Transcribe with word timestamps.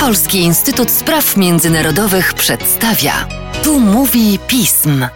Polski 0.00 0.38
Instytut 0.38 0.90
Spraw 0.90 1.36
Międzynarodowych 1.36 2.34
przedstawia. 2.34 3.28
Tu 3.64 3.80
mówi 3.80 4.38
pism. 4.46 5.06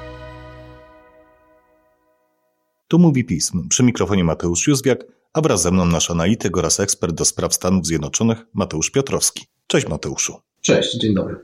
Tu 2.89 2.99
mówi 2.99 3.25
pism. 3.25 3.69
Przy 3.69 3.83
mikrofonie 3.83 4.25
Mateusz 4.25 4.67
Józwiak, 4.67 5.05
a 5.33 5.41
wraz 5.41 5.63
ze 5.63 5.71
mną 5.71 5.87
nasz 5.87 6.11
analityk 6.11 6.57
oraz 6.57 6.81
ekspert 6.81 7.15
do 7.15 7.25
spraw 7.25 7.55
Stanów 7.55 7.87
Zjednoczonych 7.87 8.39
Mateusz 8.55 8.91
Piotrowski. 8.91 9.47
Cześć 9.67 9.89
Mateuszu. 9.89 10.41
Cześć, 10.61 10.97
dzień 10.99 11.15
dobry. 11.15 11.37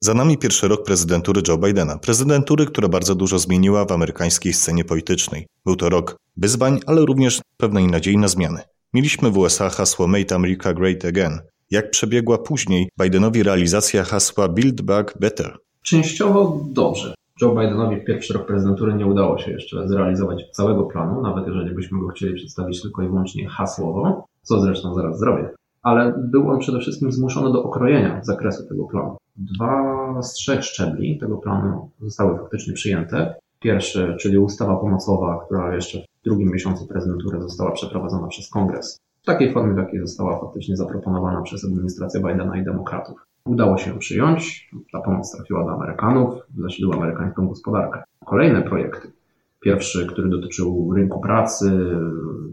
Za 0.00 0.14
nami 0.14 0.38
pierwszy 0.38 0.68
rok 0.68 0.84
prezydentury 0.84 1.42
Joe 1.48 1.58
Bidena. 1.58 1.98
Prezydentury, 1.98 2.66
która 2.66 2.88
bardzo 2.88 3.14
dużo 3.14 3.38
zmieniła 3.38 3.84
w 3.84 3.92
amerykańskiej 3.92 4.52
scenie 4.52 4.84
politycznej. 4.84 5.46
Był 5.66 5.76
to 5.76 5.88
rok 5.88 6.16
wyzwań, 6.36 6.80
ale 6.86 7.06
również 7.06 7.40
pewnej 7.56 7.86
nadziei 7.86 8.18
na 8.18 8.28
zmiany. 8.28 8.62
Mieliśmy 8.94 9.30
w 9.30 9.38
USA 9.38 9.70
hasło 9.70 10.06
Make 10.06 10.32
America 10.32 10.74
Great 10.74 11.04
Again. 11.04 11.40
Jak 11.70 11.90
przebiegła 11.90 12.38
później 12.38 12.88
Bidenowi 13.02 13.42
realizacja 13.42 14.04
hasła 14.04 14.48
Build 14.48 14.82
Back 14.82 15.18
Better? 15.18 15.58
Częściowo 15.82 16.60
dobrze. 16.72 17.14
Joe 17.42 17.54
Bidenowi 17.54 17.96
w 17.96 18.04
pierwszy 18.04 18.34
rok 18.34 18.46
prezydentury 18.46 18.94
nie 18.94 19.06
udało 19.06 19.38
się 19.38 19.50
jeszcze 19.50 19.88
zrealizować 19.88 20.50
całego 20.52 20.82
planu, 20.82 21.22
nawet 21.22 21.46
jeżeli 21.46 21.74
byśmy 21.74 22.00
go 22.00 22.08
chcieli 22.08 22.34
przedstawić 22.34 22.82
tylko 22.82 23.02
i 23.02 23.08
wyłącznie 23.08 23.48
hasłowo, 23.48 24.24
co 24.42 24.60
zresztą 24.60 24.94
zaraz 24.94 25.18
zrobię. 25.18 25.50
Ale 25.82 26.14
był 26.18 26.50
on 26.50 26.58
przede 26.58 26.78
wszystkim 26.78 27.12
zmuszony 27.12 27.52
do 27.52 27.62
okrojenia 27.62 28.20
zakresu 28.24 28.68
tego 28.68 28.84
planu. 28.84 29.16
Dwa 29.36 30.22
z 30.22 30.32
trzech 30.32 30.64
szczebli 30.64 31.18
tego 31.18 31.36
planu 31.36 31.90
zostały 32.00 32.38
faktycznie 32.38 32.72
przyjęte. 32.72 33.34
Pierwszy, 33.60 34.16
czyli 34.20 34.38
ustawa 34.38 34.76
pomocowa, 34.76 35.44
która 35.46 35.74
jeszcze 35.74 35.98
w 35.98 36.24
drugim 36.24 36.52
miesiącu 36.52 36.86
prezydentury 36.86 37.40
została 37.40 37.70
przeprowadzona 37.70 38.26
przez 38.26 38.50
kongres. 38.50 39.00
W 39.22 39.26
takiej 39.26 39.52
formie, 39.52 39.74
w 39.74 39.76
jakiej 39.76 40.00
została 40.00 40.40
faktycznie 40.40 40.76
zaproponowana 40.76 41.42
przez 41.42 41.64
administrację 41.64 42.20
Bidena 42.20 42.56
i 42.56 42.64
demokratów. 42.64 43.26
Udało 43.44 43.78
się 43.78 43.90
ją 43.90 43.98
przyjąć, 43.98 44.70
ta 44.92 45.00
pomoc 45.00 45.32
trafiła 45.36 45.64
do 45.64 45.72
Amerykanów, 45.72 46.34
zasiliła 46.58 46.96
amerykańską 46.96 47.48
gospodarkę. 47.48 48.02
Kolejne 48.24 48.62
projekty. 48.62 49.12
Pierwszy, 49.60 50.06
który 50.06 50.28
dotyczył 50.28 50.92
rynku 50.94 51.20
pracy, 51.20 51.96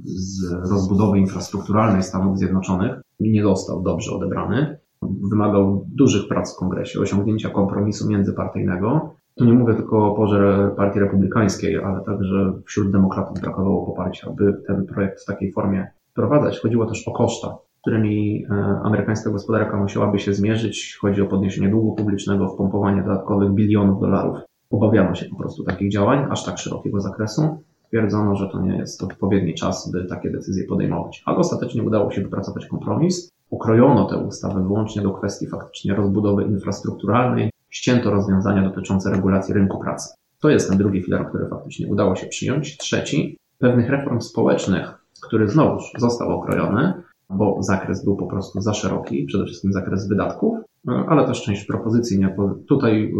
z 0.03 0.53
rozbudowy 0.71 1.19
infrastrukturalnej 1.19 2.03
Stanów 2.03 2.37
Zjednoczonych, 2.37 3.01
nie 3.19 3.43
został 3.43 3.83
dobrze 3.83 4.11
odebrany. 4.11 4.77
Wymagał 5.31 5.85
dużych 5.95 6.27
prac 6.27 6.55
w 6.55 6.59
kongresie, 6.59 6.99
osiągnięcia 6.99 7.49
kompromisu 7.49 8.09
międzypartyjnego. 8.09 9.15
Tu 9.35 9.45
nie 9.45 9.53
mówię 9.53 9.73
tylko 9.73 10.07
o 10.07 10.15
porze 10.15 10.71
Partii 10.77 10.99
Republikańskiej, 10.99 11.77
ale 11.77 12.03
także 12.03 12.53
wśród 12.65 12.91
demokratów 12.91 13.41
brakowało 13.41 13.85
poparcia, 13.85 14.31
by 14.31 14.61
ten 14.67 14.85
projekt 14.85 15.21
w 15.21 15.25
takiej 15.25 15.51
formie 15.51 15.87
wprowadzać. 16.17 16.59
Chodziło 16.59 16.85
też 16.85 17.07
o 17.07 17.11
koszta, 17.11 17.57
którymi 17.81 18.45
e, 18.45 18.53
amerykańska 18.83 19.29
gospodarka 19.29 19.77
musiałaby 19.77 20.19
się 20.19 20.33
zmierzyć. 20.33 20.97
Chodzi 21.01 21.21
o 21.21 21.25
podniesienie 21.25 21.69
długu 21.69 21.95
publicznego, 21.95 22.49
wpompowanie 22.49 23.03
dodatkowych 23.03 23.51
bilionów 23.51 24.01
dolarów. 24.01 24.37
Obawiano 24.69 25.15
się 25.15 25.25
po 25.25 25.35
prostu 25.35 25.63
takich 25.63 25.91
działań, 25.91 26.27
aż 26.29 26.45
tak 26.45 26.57
szerokiego 26.57 27.01
zakresu. 27.01 27.41
Twierdzono, 27.87 28.35
że 28.35 28.49
to 28.49 28.61
nie 28.61 28.77
jest 28.77 29.03
odpowiedni 29.03 29.53
czas, 29.53 29.91
by 29.91 30.05
takie 30.05 30.29
decyzje 30.29 30.63
podejmować. 30.67 31.23
Ale 31.25 31.37
ostatecznie 31.37 31.83
udało 31.83 32.11
się 32.11 32.21
wypracować 32.21 32.65
kompromis. 32.65 33.29
Ukrojono 33.49 34.05
tę 34.05 34.17
ustawę 34.17 34.63
wyłącznie 34.63 35.01
do 35.01 35.11
kwestii 35.11 35.47
faktycznie 35.47 35.95
rozbudowy 35.95 36.43
infrastrukturalnej, 36.43 37.49
ścięto 37.69 38.11
rozwiązania 38.11 38.69
dotyczące 38.69 39.11
regulacji 39.11 39.53
rynku 39.53 39.79
pracy. 39.79 40.09
To 40.41 40.49
jest 40.49 40.69
ten 40.69 40.77
drugi 40.77 41.03
filar, 41.03 41.29
który 41.29 41.47
faktycznie 41.49 41.87
udało 41.87 42.15
się 42.15 42.27
przyjąć. 42.27 42.77
Trzeci, 42.77 43.37
pewnych 43.59 43.89
reform 43.89 44.21
społecznych, 44.21 45.06
który 45.27 45.47
znowuż 45.47 45.83
został 45.97 46.29
okrojony, 46.31 46.93
bo 47.29 47.57
zakres 47.59 48.05
był 48.05 48.15
po 48.15 48.27
prostu 48.27 48.61
za 48.61 48.73
szeroki, 48.73 49.25
przede 49.25 49.45
wszystkim 49.45 49.73
zakres 49.73 50.07
wydatków, 50.07 50.57
ale 51.07 51.27
też 51.27 51.43
część 51.43 51.65
propozycji. 51.65 52.19
Nie? 52.19 52.35
Tutaj 52.67 53.13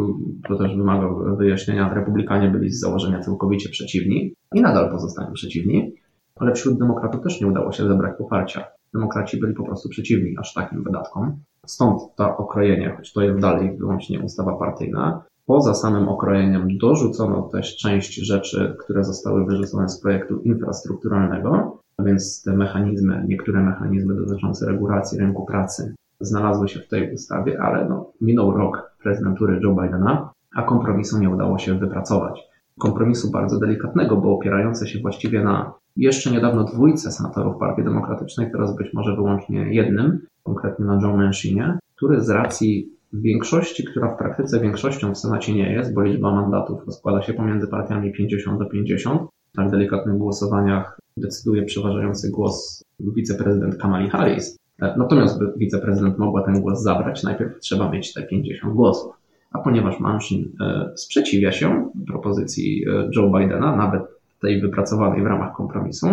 to 0.48 0.56
też 0.56 0.76
wymaga 0.76 1.08
wyjaśnienia. 1.38 1.94
Republikanie 1.94 2.50
byli 2.50 2.70
z 2.70 2.80
założenia 2.80 3.20
całkowicie 3.20 3.70
przeciwni 3.70 4.34
i 4.54 4.62
nadal 4.62 4.92
pozostają 4.92 5.34
przeciwni, 5.34 5.94
ale 6.36 6.54
wśród 6.54 6.80
demokratów 6.80 7.24
też 7.24 7.42
nie 7.42 7.48
udało 7.48 7.72
się 7.72 7.88
zebrać 7.88 8.18
poparcia. 8.18 8.66
Demokraci 8.94 9.40
byli 9.40 9.54
po 9.54 9.64
prostu 9.64 9.90
przeciwni 9.90 10.36
aż 10.40 10.54
takim 10.54 10.84
wydatkom. 10.84 11.40
Stąd 11.66 12.02
to 12.16 12.38
okrojenie, 12.38 12.94
choć 12.98 13.14
to 13.14 13.22
jest 13.22 13.40
dalej 13.40 13.78
wyłącznie 13.78 14.20
ustawa 14.20 14.58
partyjna. 14.58 15.24
Poza 15.48 15.74
samym 15.74 16.10
okrojeniem 16.10 16.78
dorzucono 16.78 17.42
też 17.42 17.78
część 17.78 18.16
rzeczy, 18.16 18.76
które 18.80 19.04
zostały 19.04 19.46
wyrzucone 19.46 19.90
z 19.90 20.02
projektu 20.02 20.42
infrastrukturalnego, 20.42 21.80
więc 22.00 22.44
te 22.44 22.54
mechanizmy, 22.54 23.26
niektóre 23.28 23.62
mechanizmy 23.62 24.16
dotyczące 24.16 24.66
regulacji 24.66 25.20
rynku 25.20 25.46
pracy 25.46 25.96
znalazły 26.20 26.68
się 26.68 26.80
w 26.80 26.88
tej 26.88 27.14
ustawie, 27.14 27.62
ale 27.62 27.90
no, 27.90 28.12
minął 28.22 28.52
rok 28.52 28.92
prezydentury 29.04 29.60
Joe 29.64 29.76
Bidena, 29.82 30.30
a 30.56 30.64
kompromisu 30.64 31.20
nie 31.20 31.30
udało 31.30 31.58
się 31.58 31.80
wypracować. 31.80 32.42
Kompromisu 32.80 33.32
bardzo 33.32 33.60
delikatnego, 33.60 34.18
bo 34.18 34.34
opierające 34.34 34.88
się 34.88 35.00
właściwie 35.00 35.44
na 35.44 35.74
jeszcze 35.96 36.32
niedawno 36.32 36.64
dwójce 36.64 37.12
senatorów 37.12 37.58
Partii 37.60 37.84
Demokratycznej, 37.84 38.52
teraz 38.52 38.76
być 38.76 38.94
może 38.94 39.16
wyłącznie 39.16 39.74
jednym, 39.74 40.20
konkretnie 40.44 40.86
na 40.86 41.00
Joe 41.02 41.18
Manchinie, 41.18 41.80
który 41.96 42.22
z 42.22 42.30
racji 42.30 42.97
większości, 43.14 43.84
która 43.84 44.16
w 44.16 44.18
praktyce 44.18 44.60
większością 44.60 45.14
w 45.14 45.18
Senacie 45.18 45.54
nie 45.54 45.72
jest, 45.72 45.94
bo 45.94 46.02
liczba 46.02 46.32
mandatów 46.32 46.86
rozkłada 46.86 47.22
się 47.22 47.34
pomiędzy 47.34 47.68
partiami 47.68 48.14
50 48.14 48.60
do 48.60 48.66
50, 48.66 49.22
na 49.56 49.70
delikatnych 49.70 50.18
głosowaniach 50.18 51.00
decyduje 51.18 51.64
przeważający 51.64 52.32
głos 52.32 52.84
wiceprezydent 53.00 53.78
Kamali 53.78 54.10
Harris. 54.10 54.58
Natomiast 54.80 55.40
by 55.40 55.54
wiceprezydent 55.58 56.18
mogła 56.18 56.44
ten 56.44 56.62
głos 56.62 56.82
zabrać, 56.82 57.24
najpierw 57.24 57.60
trzeba 57.60 57.92
mieć 57.92 58.14
te 58.14 58.24
50 58.24 58.74
głosów. 58.74 59.14
A 59.52 59.60
ponieważ 59.60 60.00
Manchin 60.00 60.52
e, 60.62 60.92
sprzeciwia 60.96 61.52
się 61.52 61.92
propozycji 62.08 62.86
e, 62.90 63.10
Joe 63.16 63.32
Bidena, 63.40 63.76
nawet 63.76 64.02
tej 64.42 64.62
wypracowanej 64.62 65.22
w 65.22 65.26
ramach 65.26 65.54
kompromisu, 65.56 66.08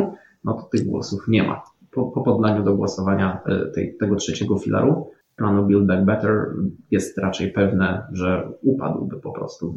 no 0.45 0.55
to 0.55 0.63
tych 0.63 0.87
głosów 0.87 1.29
nie 1.29 1.43
ma. 1.43 1.63
Po, 1.91 2.05
po 2.05 2.23
poddaniu 2.23 2.65
do 2.65 2.75
głosowania 2.75 3.41
e, 3.47 3.67
tej, 3.67 3.97
tego 3.97 4.17
trzeciego 4.17 4.59
filaru 4.59 5.11
planu 5.37 5.67
Build 5.67 5.87
Back 5.87 6.05
Better 6.05 6.55
jest 6.91 7.19
raczej 7.19 7.53
pewne, 7.53 8.07
że 8.13 8.49
upadłby 8.63 9.21
po 9.21 9.33
prostu 9.33 9.77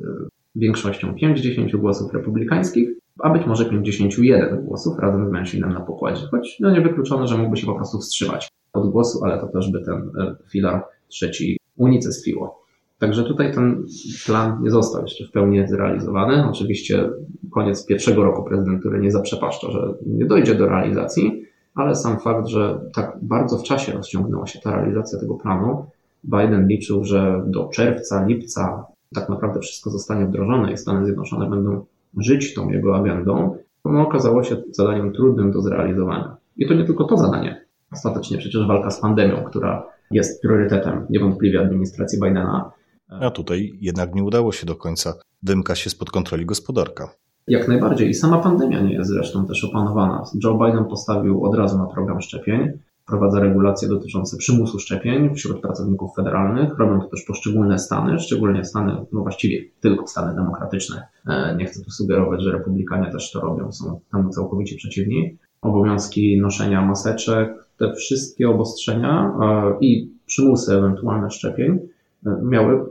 większością 0.56 1.14
5-10 1.14 1.76
głosów 1.76 2.14
republikańskich, 2.14 2.90
a 3.20 3.30
być 3.30 3.48
może 3.48 3.66
51 3.66 4.66
głosów 4.66 5.00
razem 5.00 5.28
z 5.28 5.32
Menshinem 5.32 5.74
na 5.74 5.82
pokładzie, 5.82 6.26
choć 6.32 6.58
no 6.60 6.72
niewykluczone, 6.72 7.28
że 7.28 7.38
mógłby 7.38 7.58
się 7.58 7.68
po 7.68 7.76
prostu 7.76 8.00
wstrzymać 8.00 8.50
od 8.74 8.90
głosu, 8.92 9.20
ale 9.24 9.40
to 9.40 9.48
też 9.48 9.72
by 9.72 9.82
ten 9.82 10.12
filar 10.52 10.84
trzeci 11.08 11.60
unicestwiło. 11.78 12.68
Także 13.00 13.24
tutaj 13.24 13.54
ten 13.54 13.86
plan 14.26 14.64
nie 14.64 14.72
został 14.72 15.02
jeszcze 15.02 15.26
w 15.26 15.32
pełni 15.32 15.68
zrealizowany. 15.68 16.48
Oczywiście 16.50 17.10
koniec 17.52 17.86
pierwszego 17.86 18.24
roku 18.24 18.44
prezydentury 18.44 19.00
nie 19.00 19.12
zaprzepaszcza, 19.12 19.72
że 19.72 19.94
nie 20.06 20.26
dojdzie 20.26 20.56
do 20.56 20.70
realizacji, 20.70 21.37
ale 21.78 21.96
sam 21.96 22.20
fakt, 22.20 22.48
że 22.48 22.80
tak 22.94 23.18
bardzo 23.22 23.58
w 23.58 23.64
czasie 23.64 23.92
rozciągnęła 23.92 24.48
się 24.48 24.60
ta 24.60 24.76
realizacja 24.76 25.20
tego 25.20 25.36
planu, 25.36 25.86
Biden 26.24 26.68
liczył, 26.68 27.04
że 27.04 27.44
do 27.48 27.70
czerwca, 27.74 28.26
lipca 28.26 28.86
tak 29.16 29.30
naprawdę 29.30 29.60
wszystko 29.60 29.90
zostanie 29.90 30.26
wdrożone 30.26 30.72
i 30.72 30.78
Stany 30.78 31.06
Zjednoczone 31.06 31.50
będą 31.50 31.86
żyć 32.18 32.54
tą 32.54 32.70
jego 32.70 32.96
agendą, 32.96 33.58
to 33.84 33.90
okazało 33.90 34.44
się 34.44 34.58
zadaniem 34.72 35.14
trudnym 35.14 35.52
do 35.52 35.62
zrealizowania. 35.62 36.38
I 36.58 36.68
to 36.68 36.74
nie 36.74 36.84
tylko 36.84 37.04
to 37.04 37.18
zadanie. 37.18 37.66
Ostatecznie 37.92 38.38
przecież 38.38 38.68
walka 38.68 38.92
z 38.92 39.02
pandemią, 39.02 39.44
która 39.44 39.88
jest 40.12 40.42
priorytetem 40.42 41.06
niewątpliwie 41.10 41.62
administracji 41.62 42.20
Bidena, 42.20 42.72
a 43.10 43.32
tutaj 43.32 43.74
jednak 43.82 44.16
nie 44.16 44.24
udało 44.24 44.52
się 44.52 44.66
do 44.66 44.76
końca 44.76 45.14
wymka 45.44 45.76
się 45.76 45.90
spod 45.90 46.12
kontroli 46.12 46.46
gospodarka. 46.46 47.10
Jak 47.48 47.68
najbardziej. 47.68 48.10
I 48.10 48.14
sama 48.14 48.38
pandemia 48.38 48.82
nie 48.82 48.94
jest 48.94 49.10
zresztą 49.10 49.46
też 49.46 49.64
opanowana. 49.64 50.24
Joe 50.44 50.58
Biden 50.66 50.86
postawił 50.86 51.46
od 51.46 51.56
razu 51.56 51.78
na 51.78 51.86
program 51.86 52.22
szczepień. 52.22 52.72
Wprowadza 53.04 53.40
regulacje 53.40 53.88
dotyczące 53.88 54.38
przymusu 54.38 54.80
szczepień 54.80 55.36
wśród 55.36 55.62
pracowników 55.62 56.16
federalnych. 56.16 56.78
Robią 56.78 57.02
to 57.02 57.08
też 57.08 57.24
poszczególne 57.28 57.80
stany, 57.80 58.20
szczególnie 58.20 58.66
Stany, 58.66 59.06
no 59.12 59.22
właściwie 59.22 59.64
tylko 59.82 60.08
Stany 60.08 60.36
demokratyczne. 60.36 61.08
E, 61.28 61.56
nie 61.56 61.66
chcę 61.66 61.84
tu 61.84 61.92
sugerować, 61.92 62.44
że 62.44 62.52
republikanie 62.52 63.12
też 63.12 63.32
to 63.32 63.40
robią, 63.40 63.72
są 63.72 64.00
temu 64.12 64.30
całkowicie 64.30 64.76
przeciwni. 64.76 65.38
Obowiązki 65.62 66.42
noszenia 66.42 66.86
maseczek, 66.86 67.54
te 67.78 67.94
wszystkie 67.94 68.50
obostrzenia 68.50 69.34
e, 69.42 69.78
i 69.82 70.12
przymusy 70.26 70.78
ewentualne 70.78 71.32
szczepień 71.32 71.80
e, 72.26 72.38
miały 72.44 72.86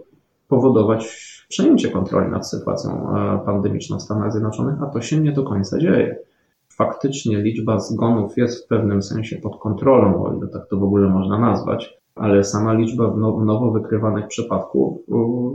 powodować 0.49 1.36
przejęcie 1.49 1.91
kontroli 1.91 2.31
nad 2.31 2.49
sytuacją 2.51 3.17
e, 3.17 3.39
pandemiczną 3.47 3.99
w 3.99 4.03
Stanach 4.03 4.33
Zjednoczonych, 4.33 4.83
a 4.83 4.87
to 4.87 5.01
się 5.01 5.21
nie 5.21 5.33
do 5.33 5.43
końca 5.43 5.79
dzieje. 5.79 6.19
Faktycznie 6.69 7.43
liczba 7.43 7.79
zgonów 7.79 8.37
jest 8.37 8.65
w 8.65 8.69
pewnym 8.69 9.03
sensie 9.03 9.37
pod 9.37 9.61
kontrolą, 9.61 10.25
o 10.25 10.35
ile 10.37 10.49
tak 10.49 10.69
to 10.69 10.77
w 10.77 10.83
ogóle 10.83 11.09
można 11.09 11.39
nazwać, 11.39 11.99
ale 12.15 12.45
sama 12.45 12.73
liczba 12.73 13.15
no, 13.17 13.45
nowo 13.45 13.71
wykrywanych 13.71 14.27
przypadków 14.27 14.99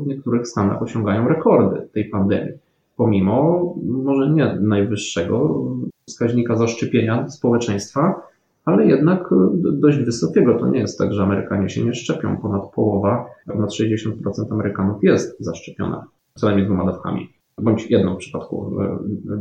w 0.04 0.08
niektórych 0.08 0.48
stanach 0.48 0.82
osiągają 0.82 1.28
rekordy 1.28 1.88
tej 1.94 2.06
pandemii. 2.10 2.54
Pomimo 2.98 3.66
może 3.86 4.30
nie 4.30 4.58
najwyższego 4.62 5.66
wskaźnika 6.08 6.56
zaszczepienia 6.56 7.30
społeczeństwa, 7.30 8.22
ale 8.66 8.86
jednak 8.86 9.30
dość 9.56 9.98
wysokiego. 9.98 10.60
To 10.60 10.68
nie 10.68 10.80
jest 10.80 10.98
tak, 10.98 11.13
że 11.13 11.24
Amerykanie 11.24 11.69
się 11.69 11.86
nie 11.86 11.94
szczepią. 11.94 12.38
Ponad 12.38 12.72
połowa, 12.75 13.25
ponad 13.48 13.69
60% 13.69 14.12
Amerykanów 14.52 15.04
jest 15.04 15.40
zaszczepiona 15.40 16.06
co 16.36 16.48
najmniej 16.48 16.66
dwoma 16.66 16.86
dawkami, 16.86 17.30
bądź 17.62 17.92
jedną 17.92 18.16
w 18.16 18.18
przypadku 18.18 18.72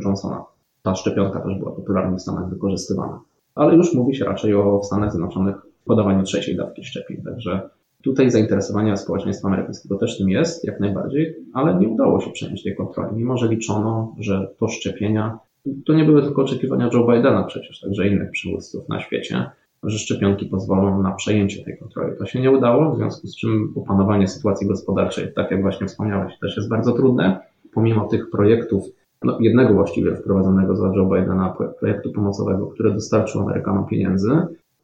Johnsona. 0.04 0.44
Ta 0.82 0.94
szczepionka 0.94 1.40
też 1.40 1.58
była 1.58 1.70
popularnie 1.70 2.16
w 2.16 2.22
Stanach 2.22 2.50
wykorzystywana. 2.50 3.20
Ale 3.54 3.74
już 3.74 3.94
mówi 3.94 4.14
się 4.14 4.24
raczej 4.24 4.54
o 4.54 4.78
w 4.78 4.86
Stanach 4.86 5.10
Zjednoczonych 5.10 5.56
podawaniu 5.84 6.22
trzeciej 6.22 6.56
dawki 6.56 6.84
szczepień. 6.84 7.22
Także 7.22 7.70
tutaj 8.02 8.30
zainteresowanie 8.30 8.96
społeczeństwa 8.96 9.48
amerykańskiego 9.48 9.96
też 9.96 10.18
tym 10.18 10.30
jest, 10.30 10.64
jak 10.64 10.80
najbardziej, 10.80 11.36
ale 11.52 11.74
nie 11.74 11.88
udało 11.88 12.20
się 12.20 12.30
przejąć 12.30 12.62
tej 12.62 12.76
kontroli. 12.76 13.16
Mimo, 13.16 13.36
że 13.36 13.48
liczono, 13.48 14.14
że 14.18 14.50
to 14.58 14.68
szczepienia, 14.68 15.38
to 15.86 15.92
nie 15.92 16.04
były 16.04 16.22
tylko 16.22 16.42
oczekiwania 16.42 16.90
Joe 16.92 17.06
Bidena 17.06 17.44
przecież, 17.44 17.80
także 17.80 18.08
innych 18.08 18.30
przywódców 18.30 18.88
na 18.88 19.00
świecie, 19.00 19.50
że 19.82 19.98
szczepionki 19.98 20.46
pozwolą 20.46 21.02
na 21.02 21.12
przejęcie 21.12 21.64
tej 21.64 21.78
kontroli. 21.78 22.18
To 22.18 22.26
się 22.26 22.40
nie 22.40 22.50
udało, 22.50 22.92
w 22.92 22.96
związku 22.96 23.26
z 23.26 23.36
czym 23.36 23.72
opanowanie 23.76 24.28
sytuacji 24.28 24.66
gospodarczej, 24.66 25.32
tak 25.34 25.50
jak 25.50 25.62
właśnie 25.62 25.86
wspomniałeś, 25.86 26.38
też 26.38 26.56
jest 26.56 26.68
bardzo 26.68 26.92
trudne. 26.92 27.40
Pomimo 27.74 28.08
tych 28.08 28.30
projektów, 28.30 28.84
no 29.22 29.38
jednego 29.40 29.74
właściwie 29.74 30.16
wprowadzonego 30.16 30.76
za 30.76 30.92
Joe 30.96 31.04
Bidena, 31.04 31.56
projektu 31.80 32.12
pomocowego, 32.12 32.66
który 32.66 32.92
dostarczył 32.92 33.40
Amerykanom 33.40 33.86
pieniędzy, 33.86 34.30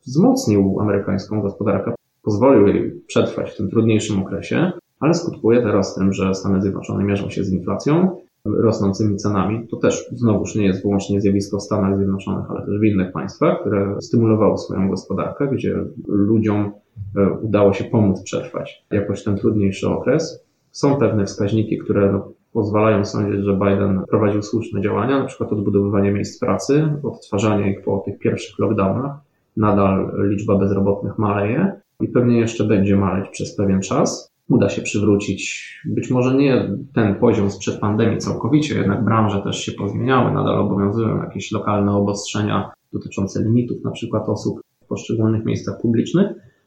wzmocnił 0.06 0.80
amerykańską 0.80 1.40
gospodarkę, 1.40 1.94
pozwolił 2.22 2.66
jej 2.66 3.00
przetrwać 3.06 3.50
w 3.50 3.56
tym 3.56 3.70
trudniejszym 3.70 4.22
okresie, 4.22 4.72
ale 5.00 5.14
skutkuje 5.14 5.62
teraz 5.62 5.94
tym, 5.94 6.12
że 6.12 6.34
Stany 6.34 6.62
Zjednoczone 6.62 7.04
mierzą 7.04 7.30
się 7.30 7.44
z 7.44 7.52
inflacją, 7.52 8.16
rosnącymi 8.54 9.16
cenami. 9.16 9.68
To 9.68 9.76
też 9.76 10.10
znowuż 10.12 10.54
nie 10.54 10.64
jest 10.64 10.82
wyłącznie 10.82 11.20
zjawisko 11.20 11.58
w 11.58 11.62
Stanach 11.62 11.96
Zjednoczonych, 11.96 12.50
ale 12.50 12.66
też 12.66 12.78
w 12.80 12.84
innych 12.84 13.12
państwach, 13.12 13.60
które 13.60 13.96
stymulowały 14.00 14.58
swoją 14.58 14.88
gospodarkę, 14.88 15.48
gdzie 15.48 15.84
ludziom 16.08 16.72
e, 17.16 17.30
udało 17.30 17.72
się 17.72 17.84
pomóc 17.84 18.22
przetrwać 18.22 18.84
jakoś 18.90 19.24
ten 19.24 19.36
trudniejszy 19.36 19.88
okres. 19.88 20.46
Są 20.70 20.96
pewne 20.96 21.24
wskaźniki, 21.24 21.78
które 21.78 22.12
no, 22.12 22.32
pozwalają 22.52 23.04
sądzić, 23.04 23.44
że 23.44 23.52
Biden 23.52 24.02
prowadził 24.10 24.42
słuszne 24.42 24.80
działania, 24.80 25.18
na 25.18 25.24
przykład 25.24 25.52
odbudowywanie 25.52 26.12
miejsc 26.12 26.40
pracy, 26.40 26.88
odtwarzanie 27.02 27.72
ich 27.72 27.82
po 27.82 28.02
tych 28.04 28.18
pierwszych 28.18 28.58
lockdownach. 28.58 29.16
Nadal 29.56 30.12
liczba 30.28 30.58
bezrobotnych 30.58 31.18
maleje 31.18 31.72
i 32.00 32.08
pewnie 32.08 32.38
jeszcze 32.38 32.64
będzie 32.64 32.96
maleć 32.96 33.28
przez 33.28 33.56
pewien 33.56 33.80
czas 33.80 34.35
uda 34.48 34.68
się 34.68 34.82
przywrócić 34.82 35.66
być 35.86 36.10
może 36.10 36.34
nie 36.34 36.70
ten 36.94 37.14
poziom 37.14 37.50
sprzed 37.50 37.80
pandemii 37.80 38.18
całkowicie, 38.18 38.74
jednak 38.74 39.04
branże 39.04 39.42
też 39.42 39.60
się 39.60 39.72
pozmieniały, 39.72 40.32
nadal 40.32 40.58
obowiązują 40.58 41.22
jakieś 41.22 41.52
lokalne 41.52 41.92
obostrzenia 41.92 42.70
dotyczące 42.92 43.42
limitów 43.42 43.84
na 43.84 43.90
przykład 43.90 44.28
osób 44.28 44.60
w 44.84 44.86
poszczególnych 44.86 45.44
miejscach 45.44 45.80
publicznych, 45.80 46.26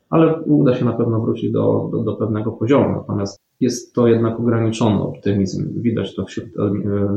ale 0.09 0.41
uda 0.41 0.75
się 0.75 0.85
na 0.85 0.93
pewno 0.93 1.21
wrócić 1.21 1.51
do, 1.51 1.89
do, 1.91 2.03
do 2.03 2.15
pewnego 2.15 2.51
poziomu. 2.51 2.95
Natomiast 2.95 3.39
jest 3.59 3.93
to 3.93 4.07
jednak 4.07 4.39
ograniczony 4.39 5.01
optymizm. 5.01 5.81
Widać 5.81 6.15
to 6.15 6.25
wśród, 6.25 6.45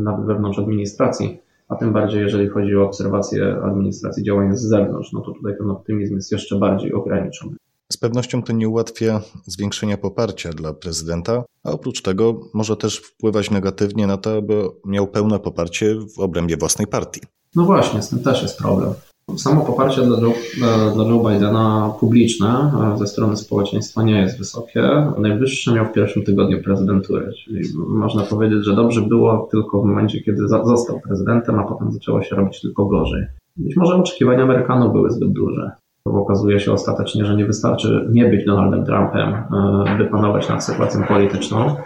nawet 0.02 0.26
wewnątrz 0.26 0.58
administracji, 0.58 1.38
a 1.68 1.74
tym 1.74 1.92
bardziej 1.92 2.20
jeżeli 2.20 2.48
chodzi 2.48 2.76
o 2.76 2.86
obserwację 2.86 3.56
administracji 3.62 4.24
działań 4.24 4.56
z 4.56 4.60
zewnątrz, 4.60 5.12
no 5.12 5.20
to 5.20 5.32
tutaj 5.32 5.52
ten 5.58 5.70
optymizm 5.70 6.14
jest 6.14 6.32
jeszcze 6.32 6.58
bardziej 6.58 6.92
ograniczony. 6.92 7.56
Z 7.92 7.96
pewnością 7.96 8.42
to 8.42 8.52
nie 8.52 8.68
ułatwia 8.68 9.20
zwiększenia 9.46 9.96
poparcia 9.96 10.50
dla 10.50 10.72
prezydenta, 10.72 11.44
a 11.64 11.70
oprócz 11.70 12.02
tego 12.02 12.40
może 12.54 12.76
też 12.76 12.96
wpływać 12.96 13.50
negatywnie 13.50 14.06
na 14.06 14.16
to, 14.16 14.36
aby 14.36 14.68
miał 14.86 15.06
pełne 15.06 15.38
poparcie 15.38 15.96
w 16.16 16.20
obrębie 16.20 16.56
własnej 16.56 16.86
partii. 16.86 17.20
No 17.56 17.64
właśnie, 17.64 18.02
z 18.02 18.08
tym 18.08 18.18
też 18.18 18.42
jest 18.42 18.58
problem. 18.58 18.92
Samo 19.36 19.64
poparcie 19.64 20.02
dla 20.02 20.20
Joe, 20.20 20.32
dla 20.94 21.04
Joe 21.04 21.30
Bidena 21.30 21.94
publiczne 22.00 22.72
e, 22.94 22.98
ze 22.98 23.06
strony 23.06 23.36
społeczeństwa 23.36 24.02
nie 24.02 24.20
jest 24.20 24.38
wysokie. 24.38 24.82
Najwyższe 25.18 25.72
miał 25.72 25.86
w 25.86 25.92
pierwszym 25.92 26.24
tygodniu 26.24 26.62
prezydentury, 26.62 27.32
czyli 27.44 27.60
można 27.88 28.22
powiedzieć, 28.22 28.64
że 28.64 28.76
dobrze 28.76 29.00
było 29.00 29.48
tylko 29.50 29.82
w 29.82 29.84
momencie, 29.84 30.20
kiedy 30.20 30.48
został 30.48 31.00
prezydentem, 31.00 31.58
a 31.58 31.64
potem 31.64 31.92
zaczęło 31.92 32.22
się 32.22 32.36
robić 32.36 32.60
tylko 32.60 32.86
gorzej. 32.86 33.26
Być 33.56 33.76
może 33.76 33.94
oczekiwania 33.94 34.42
Amerykanów 34.42 34.92
były 34.92 35.10
zbyt 35.10 35.32
duże 35.32 35.81
okazuje 36.04 36.60
się 36.60 36.72
ostatecznie, 36.72 37.24
że 37.24 37.36
nie 37.36 37.46
wystarczy 37.46 38.08
nie 38.12 38.24
być 38.24 38.44
Donaldem 38.44 38.84
Trumpem, 38.84 39.28
e, 39.28 39.98
by 39.98 40.04
panować 40.04 40.48
nad 40.48 40.64
sytuacją 40.64 41.02
polityczną. 41.04 41.76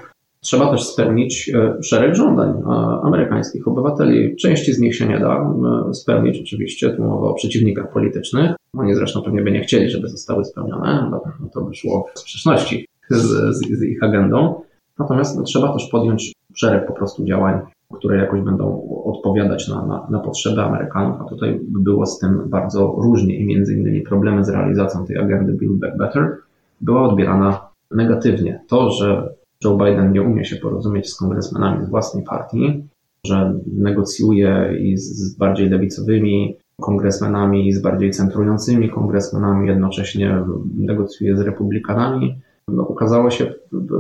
Trzeba 0.41 0.71
też 0.71 0.85
spełnić 0.85 1.51
e, 1.55 1.83
szereg 1.83 2.15
żądań 2.15 2.49
e, 2.49 2.65
amerykańskich 3.03 3.69
obywateli. 3.69 4.37
Części 4.37 4.73
z 4.73 4.79
nich 4.79 4.97
się 4.97 5.09
nie 5.09 5.19
da 5.19 5.55
spełnić 5.93 6.41
oczywiście, 6.41 6.91
tu 6.91 7.03
mowa 7.03 7.27
o 7.27 7.35
przeciwnikach 7.35 7.93
politycznych. 7.93 8.51
Oni 8.79 8.95
zresztą 8.95 9.23
pewnie 9.23 9.43
by 9.43 9.53
nie 9.53 9.61
chcieli, 9.61 9.91
żeby 9.91 10.09
zostały 10.09 10.45
spełnione, 10.45 11.11
bo 11.41 11.49
to 11.55 11.61
by 11.61 11.75
szło 11.75 12.07
w 12.15 12.19
sprzeczności 12.19 12.87
z, 13.11 13.23
z, 13.57 13.79
z 13.79 13.83
ich 13.83 14.03
agendą. 14.03 14.61
Natomiast 14.99 15.37
no, 15.39 15.43
trzeba 15.43 15.73
też 15.73 15.89
podjąć 15.89 16.33
szereg 16.55 16.87
po 16.87 16.93
prostu 16.93 17.25
działań 17.25 17.61
które 17.94 18.19
jakoś 18.19 18.41
będą 18.41 18.88
odpowiadać 19.05 19.69
na, 19.69 19.87
na, 19.87 20.06
na, 20.11 20.19
potrzeby 20.19 20.62
Amerykanów, 20.62 21.21
a 21.21 21.25
tutaj 21.25 21.61
było 21.62 22.06
z 22.06 22.19
tym 22.19 22.43
bardzo 22.47 22.97
różnie 22.99 23.38
i 23.38 23.47
między 23.47 23.75
innymi 23.75 24.00
problemy 24.00 24.44
z 24.44 24.49
realizacją 24.49 25.06
tej 25.06 25.19
agendy 25.19 25.53
Build 25.53 25.79
Back 25.79 25.97
Better 25.97 26.37
była 26.81 27.03
odbierana 27.03 27.69
negatywnie. 27.91 28.61
To, 28.69 28.91
że 28.91 29.35
Joe 29.65 29.77
Biden 29.77 30.12
nie 30.12 30.23
umie 30.23 30.44
się 30.44 30.56
porozumieć 30.56 31.11
z 31.11 31.17
kongresmenami 31.17 31.87
z 31.87 31.88
własnej 31.88 32.25
partii, 32.25 32.85
że 33.27 33.61
negocjuje 33.77 34.79
i 34.81 34.97
z 34.97 35.37
bardziej 35.37 35.69
lewicowymi 35.69 36.56
kongresmenami, 36.81 37.69
i 37.69 37.73
z 37.73 37.83
bardziej 37.83 38.11
centrującymi 38.11 38.91
kongresmenami, 38.91 39.69
jednocześnie 39.69 40.43
negocjuje 40.77 41.37
z 41.37 41.41
republikanami, 41.41 42.41
no, 42.69 42.83
ukazało 42.83 43.31
się 43.31 43.55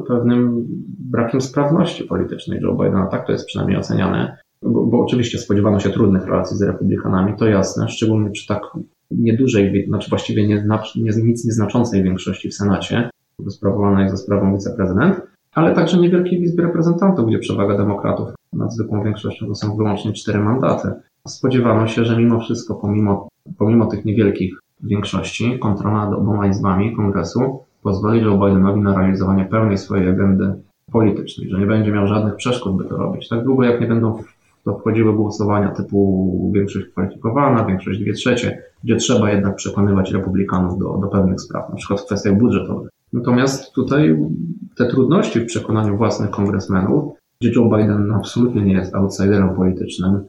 pewnym 0.08 0.66
brakiem 0.98 1.40
sprawności 1.40 2.04
politycznej 2.04 2.60
Joe 2.60 2.74
Bidena. 2.74 3.06
Tak 3.06 3.26
to 3.26 3.32
jest 3.32 3.46
przynajmniej 3.46 3.78
oceniane. 3.78 4.36
Bo, 4.62 4.86
bo, 4.86 5.04
oczywiście 5.04 5.38
spodziewano 5.38 5.80
się 5.80 5.90
trudnych 5.90 6.26
relacji 6.26 6.56
z 6.56 6.62
republikanami, 6.62 7.32
to 7.38 7.46
jasne, 7.46 7.88
szczególnie 7.88 8.30
przy 8.30 8.46
tak 8.46 8.62
niedużej, 9.10 9.84
znaczy 9.88 10.10
właściwie 10.10 10.48
nie, 10.48 10.66
nie, 10.96 11.10
nic 11.24 11.44
nieznaczącej 11.44 12.02
większości 12.02 12.48
w 12.48 12.54
Senacie, 12.54 13.10
sprawowanej 13.48 14.10
za 14.10 14.16
sprawą 14.16 14.54
wiceprezydent, 14.54 15.20
ale 15.54 15.74
także 15.74 15.98
niewielkiej 15.98 16.42
Izby 16.42 16.62
Reprezentantów, 16.62 17.26
gdzie 17.26 17.38
przewaga 17.38 17.76
demokratów 17.76 18.28
nad 18.52 18.74
zwykłą 18.74 19.04
większością 19.04 19.46
to 19.46 19.54
są 19.54 19.76
wyłącznie 19.76 20.12
cztery 20.12 20.38
mandaty. 20.38 20.88
Spodziewano 21.28 21.86
się, 21.86 22.04
że 22.04 22.16
mimo 22.16 22.40
wszystko, 22.40 22.74
pomimo, 22.74 23.28
pomimo 23.58 23.86
tych 23.86 24.04
niewielkich 24.04 24.60
większości, 24.82 25.58
kontrola 25.58 26.06
nad 26.06 26.18
oboma 26.18 26.46
izbami 26.46 26.96
kongresu 26.96 27.65
pozwoli 27.86 28.20
Joe 28.20 28.38
Bidenowi 28.38 28.80
na 28.80 28.94
realizowanie 28.98 29.44
pełnej 29.44 29.78
swojej 29.78 30.08
agendy 30.08 30.54
politycznej, 30.92 31.50
że 31.50 31.58
nie 31.58 31.66
będzie 31.66 31.92
miał 31.92 32.06
żadnych 32.06 32.36
przeszkód, 32.36 32.76
by 32.76 32.84
to 32.84 32.96
robić. 32.96 33.28
Tak 33.28 33.44
długo, 33.44 33.64
jak 33.64 33.80
nie 33.80 33.86
będą 33.86 34.22
to 34.64 34.78
wchodziły 34.78 35.12
głosowania 35.12 35.68
typu 35.68 36.50
większość 36.54 36.86
kwalifikowana, 36.86 37.64
większość 37.64 38.00
dwie 38.00 38.12
trzecie, 38.12 38.62
gdzie 38.84 38.96
trzeba 38.96 39.30
jednak 39.30 39.56
przekonywać 39.56 40.12
republikanów 40.12 40.78
do, 40.78 40.98
do 41.02 41.08
pewnych 41.08 41.40
spraw, 41.40 41.70
na 41.70 41.76
przykład 41.76 42.00
w 42.00 42.04
kwestiach 42.04 42.38
budżetowych. 42.38 42.88
Natomiast 43.12 43.72
tutaj 43.72 44.16
te 44.76 44.86
trudności 44.86 45.40
w 45.40 45.46
przekonaniu 45.46 45.96
własnych 45.96 46.30
kongresmenów, 46.30 47.14
gdzie 47.40 47.52
Joe 47.56 47.76
Biden 47.76 48.12
absolutnie 48.12 48.62
nie 48.62 48.74
jest 48.74 48.94
outsiderem 48.94 49.54
politycznym, 49.54 50.20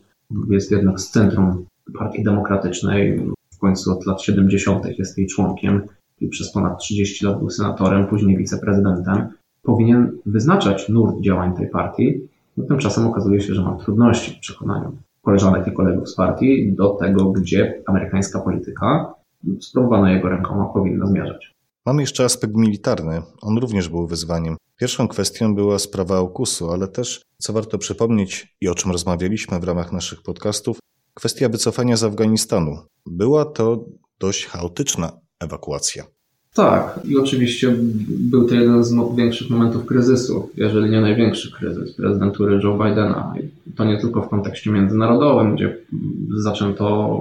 jest 0.49 0.71
jednak 0.71 0.99
z 0.99 1.09
centrum 1.11 1.65
Partii 1.97 2.23
Demokratycznej, 2.23 3.21
w 3.53 3.57
końcu 3.59 3.91
od 3.91 4.05
lat 4.05 4.21
70. 4.21 4.99
jest 4.99 5.17
jej 5.17 5.27
członkiem, 5.27 5.81
przez 6.29 6.51
ponad 6.51 6.79
30 6.79 7.25
lat 7.25 7.39
był 7.39 7.49
senatorem, 7.49 8.07
później 8.07 8.37
wiceprezydentem, 8.37 9.29
powinien 9.63 10.11
wyznaczać 10.25 10.89
nurt 10.89 11.21
działań 11.21 11.55
tej 11.55 11.69
partii. 11.69 12.21
No, 12.57 12.65
tymczasem 12.65 13.07
okazuje 13.07 13.41
się, 13.41 13.53
że 13.53 13.61
ma 13.61 13.75
trudności 13.75 14.31
w 14.31 14.39
przekonaniu 14.39 14.97
koleżanek 15.21 15.67
i 15.67 15.71
kolegów 15.71 16.09
z 16.09 16.15
partii 16.15 16.73
do 16.73 16.89
tego, 16.89 17.31
gdzie 17.31 17.83
amerykańska 17.85 18.39
polityka 18.39 19.13
spróbowana 19.59 20.11
jego 20.11 20.29
rękoma 20.29 20.65
powinna 20.65 21.05
zmierzać. 21.05 21.55
Mamy 21.85 22.01
jeszcze 22.01 22.25
aspekt 22.25 22.55
militarny. 22.55 23.21
On 23.41 23.57
również 23.57 23.89
był 23.89 24.07
wyzwaniem. 24.07 24.57
Pierwszą 24.79 25.07
kwestią 25.07 25.55
była 25.55 25.79
sprawa 25.79 26.17
AUKUS-u, 26.17 26.71
ale 26.71 26.87
też, 26.87 27.21
co 27.37 27.53
warto 27.53 27.77
przypomnieć 27.77 28.55
i 28.61 28.69
o 28.69 28.75
czym 28.75 28.91
rozmawialiśmy 28.91 29.59
w 29.59 29.63
ramach 29.63 29.91
naszych 29.91 30.21
podcastów, 30.21 30.79
kwestia 31.13 31.49
wycofania 31.49 31.97
z 31.97 32.03
Afganistanu. 32.03 32.77
Była 33.05 33.45
to 33.45 33.85
dość 34.19 34.45
chaotyczna 34.45 35.11
ewakuacja. 35.39 36.03
Tak, 36.53 36.99
i 37.05 37.17
oczywiście 37.17 37.75
był 38.09 38.47
to 38.47 38.55
jeden 38.55 38.83
z 38.83 38.95
większych 39.15 39.49
momentów 39.49 39.85
kryzysu, 39.85 40.49
jeżeli 40.55 40.89
nie 40.89 41.01
największy 41.01 41.51
kryzys 41.51 41.93
prezydentury 41.93 42.59
Joe 42.63 42.77
Bidena. 42.77 43.33
I 43.67 43.71
to 43.71 43.85
nie 43.85 43.97
tylko 43.97 44.21
w 44.21 44.29
kontekście 44.29 44.71
międzynarodowym, 44.71 45.55
gdzie 45.55 45.77
zaczęto 46.37 47.17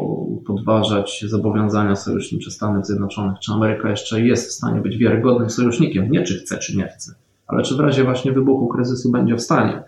podważać 0.47 1.25
zobowiązania 1.29 1.97
sojusznicze 1.97 2.51
Stanów 2.51 2.87
Zjednoczonych, 2.87 3.39
czy 3.39 3.53
Ameryka 3.53 3.91
jeszcze 3.91 4.21
jest 4.21 4.49
w 4.49 4.53
stanie 4.53 4.81
być 4.81 4.99
wiarygodnym 4.99 5.51
sojusznikiem, 5.51 6.11
nie 6.11 6.23
czy 6.23 6.39
chce, 6.39 6.59
czy 6.59 6.77
nie 6.77 6.89
chce, 6.89 7.15
ale 7.47 7.63
czy 7.63 7.77
w 7.77 7.81
razie 7.81 8.05
właśnie 8.05 8.33
wybuchu 8.33 8.69
kryzysu 8.69 9.11
będzie 9.11 9.37
w 9.37 9.43
stanie. 9.43 9.83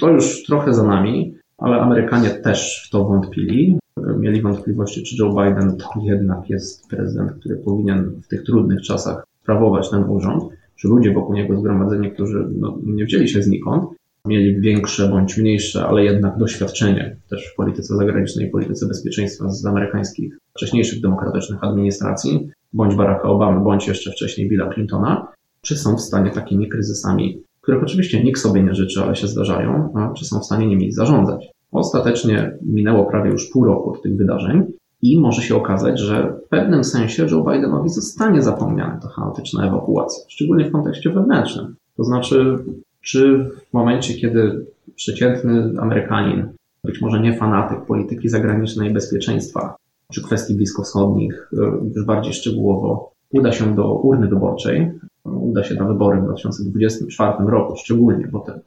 To 0.00 0.10
już 0.10 0.44
trochę 0.44 0.74
za 0.74 0.82
nami, 0.82 1.34
ale 1.58 1.80
Amerykanie 1.80 2.30
też 2.30 2.84
w 2.86 2.90
to 2.90 3.04
wątpili. 3.04 3.78
Mieli 4.18 4.42
wątpliwości, 4.42 5.02
czy 5.02 5.16
Joe 5.18 5.30
Biden 5.30 5.76
to 5.76 5.88
jednak 6.02 6.50
jest 6.50 6.88
prezydent, 6.88 7.32
który 7.32 7.56
powinien 7.56 8.10
w 8.22 8.28
tych 8.28 8.42
trudnych 8.42 8.82
czasach 8.82 9.24
sprawować 9.42 9.90
ten 9.90 10.04
urząd, 10.04 10.44
czy 10.76 10.88
ludzie 10.88 11.12
wokół 11.12 11.34
niego 11.34 11.60
zgromadzeni, 11.60 12.10
którzy 12.10 12.48
no, 12.58 12.78
nie 12.84 13.04
wzięli 13.04 13.28
się 13.28 13.42
znikąd, 13.42 13.84
mieli 14.26 14.60
większe 14.60 15.08
bądź 15.08 15.38
mniejsze, 15.38 15.86
ale 15.86 16.04
jednak 16.04 16.38
doświadczenie 16.38 17.16
też 17.30 17.50
w 17.52 17.56
polityce 17.56 17.96
zagranicznej 17.96 18.50
polityce 18.50 18.86
bezpieczeństwa 18.86 19.48
z 19.48 19.66
amerykańskich 19.66 20.38
wcześniejszych 20.56 21.00
demokratycznych 21.00 21.64
administracji, 21.64 22.50
bądź 22.72 22.94
Baracka 22.94 23.28
Obamy, 23.28 23.64
bądź 23.64 23.88
jeszcze 23.88 24.10
wcześniej 24.10 24.48
Billa 24.48 24.74
Clintona, 24.74 25.26
czy 25.62 25.76
są 25.76 25.96
w 25.96 26.00
stanie 26.00 26.30
takimi 26.30 26.68
kryzysami, 26.68 27.42
których 27.60 27.82
oczywiście 27.82 28.24
nikt 28.24 28.40
sobie 28.40 28.62
nie 28.62 28.74
życzy, 28.74 29.00
ale 29.00 29.16
się 29.16 29.26
zdarzają, 29.26 29.92
czy 30.16 30.24
są 30.24 30.40
w 30.40 30.44
stanie 30.44 30.66
nimi 30.66 30.92
zarządzać. 30.92 31.50
Ostatecznie 31.72 32.58
minęło 32.62 33.04
prawie 33.04 33.30
już 33.30 33.50
pół 33.50 33.64
roku 33.64 33.90
od 33.90 34.02
tych 34.02 34.16
wydarzeń 34.16 34.64
i 35.02 35.20
może 35.20 35.42
się 35.42 35.56
okazać, 35.56 36.00
że 36.00 36.36
w 36.46 36.48
pewnym 36.48 36.84
sensie 36.84 37.26
Joe 37.30 37.44
Bidenowi 37.44 37.88
zostanie 37.88 38.42
zapomniana 38.42 38.98
ta 39.02 39.08
chaotyczna 39.08 39.66
ewakuacja, 39.66 40.24
szczególnie 40.28 40.64
w 40.64 40.72
kontekście 40.72 41.10
wewnętrznym. 41.10 41.76
To 41.96 42.04
znaczy, 42.04 42.58
czy 43.00 43.50
w 43.70 43.72
momencie, 43.72 44.14
kiedy 44.14 44.66
przeciętny 44.96 45.72
Amerykanin, 45.80 46.48
być 46.84 47.00
może 47.00 47.20
nie 47.20 47.36
fanatyk 47.36 47.86
polityki 47.86 48.28
zagranicznej 48.28 48.90
i 48.90 48.94
bezpieczeństwa, 48.94 49.76
czy 50.12 50.22
kwestii 50.22 50.54
bliskowschodnich, 50.54 51.50
e, 51.52 51.88
już 51.94 52.04
bardziej 52.04 52.32
szczegółowo, 52.32 53.12
uda 53.32 53.52
się 53.52 53.74
do 53.74 53.94
urny 53.94 54.28
wyborczej, 54.28 54.92
uda 55.24 55.64
się 55.64 55.74
na 55.74 55.84
wybory 55.84 56.20
w 56.20 56.24
2024 56.24 57.50
roku, 57.50 57.76
szczególnie, 57.76 58.28
bo 58.32 58.38
te 58.38 58.60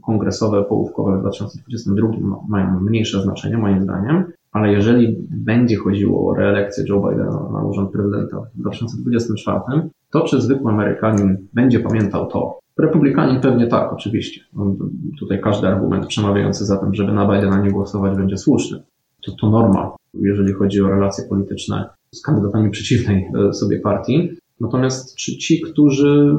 kongresowe, 0.00 0.64
połówkowe 0.64 1.18
w 1.18 1.20
2022 1.20 2.08
mają 2.48 2.80
mniejsze 2.80 3.22
znaczenie, 3.22 3.58
moim 3.58 3.82
zdaniem, 3.82 4.24
ale 4.52 4.72
jeżeli 4.72 5.16
będzie 5.30 5.76
chodziło 5.76 6.30
o 6.30 6.34
reelekcję 6.34 6.84
Joe 6.88 7.08
Bidena 7.08 7.48
na 7.52 7.64
urząd 7.64 7.90
prezydenta 7.90 8.40
w 8.54 8.60
2024, 8.60 9.88
to 10.10 10.20
czy 10.20 10.40
zwykły 10.40 10.72
Amerykanin 10.72 11.36
będzie 11.52 11.80
pamiętał 11.80 12.26
to? 12.26 12.58
Republikanin 12.78 13.40
pewnie 13.40 13.66
tak, 13.66 13.92
oczywiście. 13.92 14.40
Tutaj 15.18 15.40
każdy 15.40 15.66
argument 15.66 16.06
przemawiający 16.06 16.64
za 16.64 16.76
tym, 16.76 16.94
żeby 16.94 17.12
na 17.12 17.26
Bidena 17.26 17.60
nie 17.60 17.70
głosować, 17.70 18.16
będzie 18.16 18.36
słuszny. 18.36 18.82
To, 19.26 19.32
to 19.40 19.50
norma, 19.50 19.96
jeżeli 20.14 20.52
chodzi 20.52 20.80
o 20.80 20.88
relacje 20.88 21.24
polityczne 21.24 21.88
z 22.14 22.22
kandydatami 22.22 22.70
przeciwnej 22.70 23.28
e, 23.48 23.52
sobie 23.52 23.80
partii. 23.80 24.30
Natomiast 24.60 25.16
czy 25.16 25.36
ci, 25.36 25.60
którzy 25.60 26.36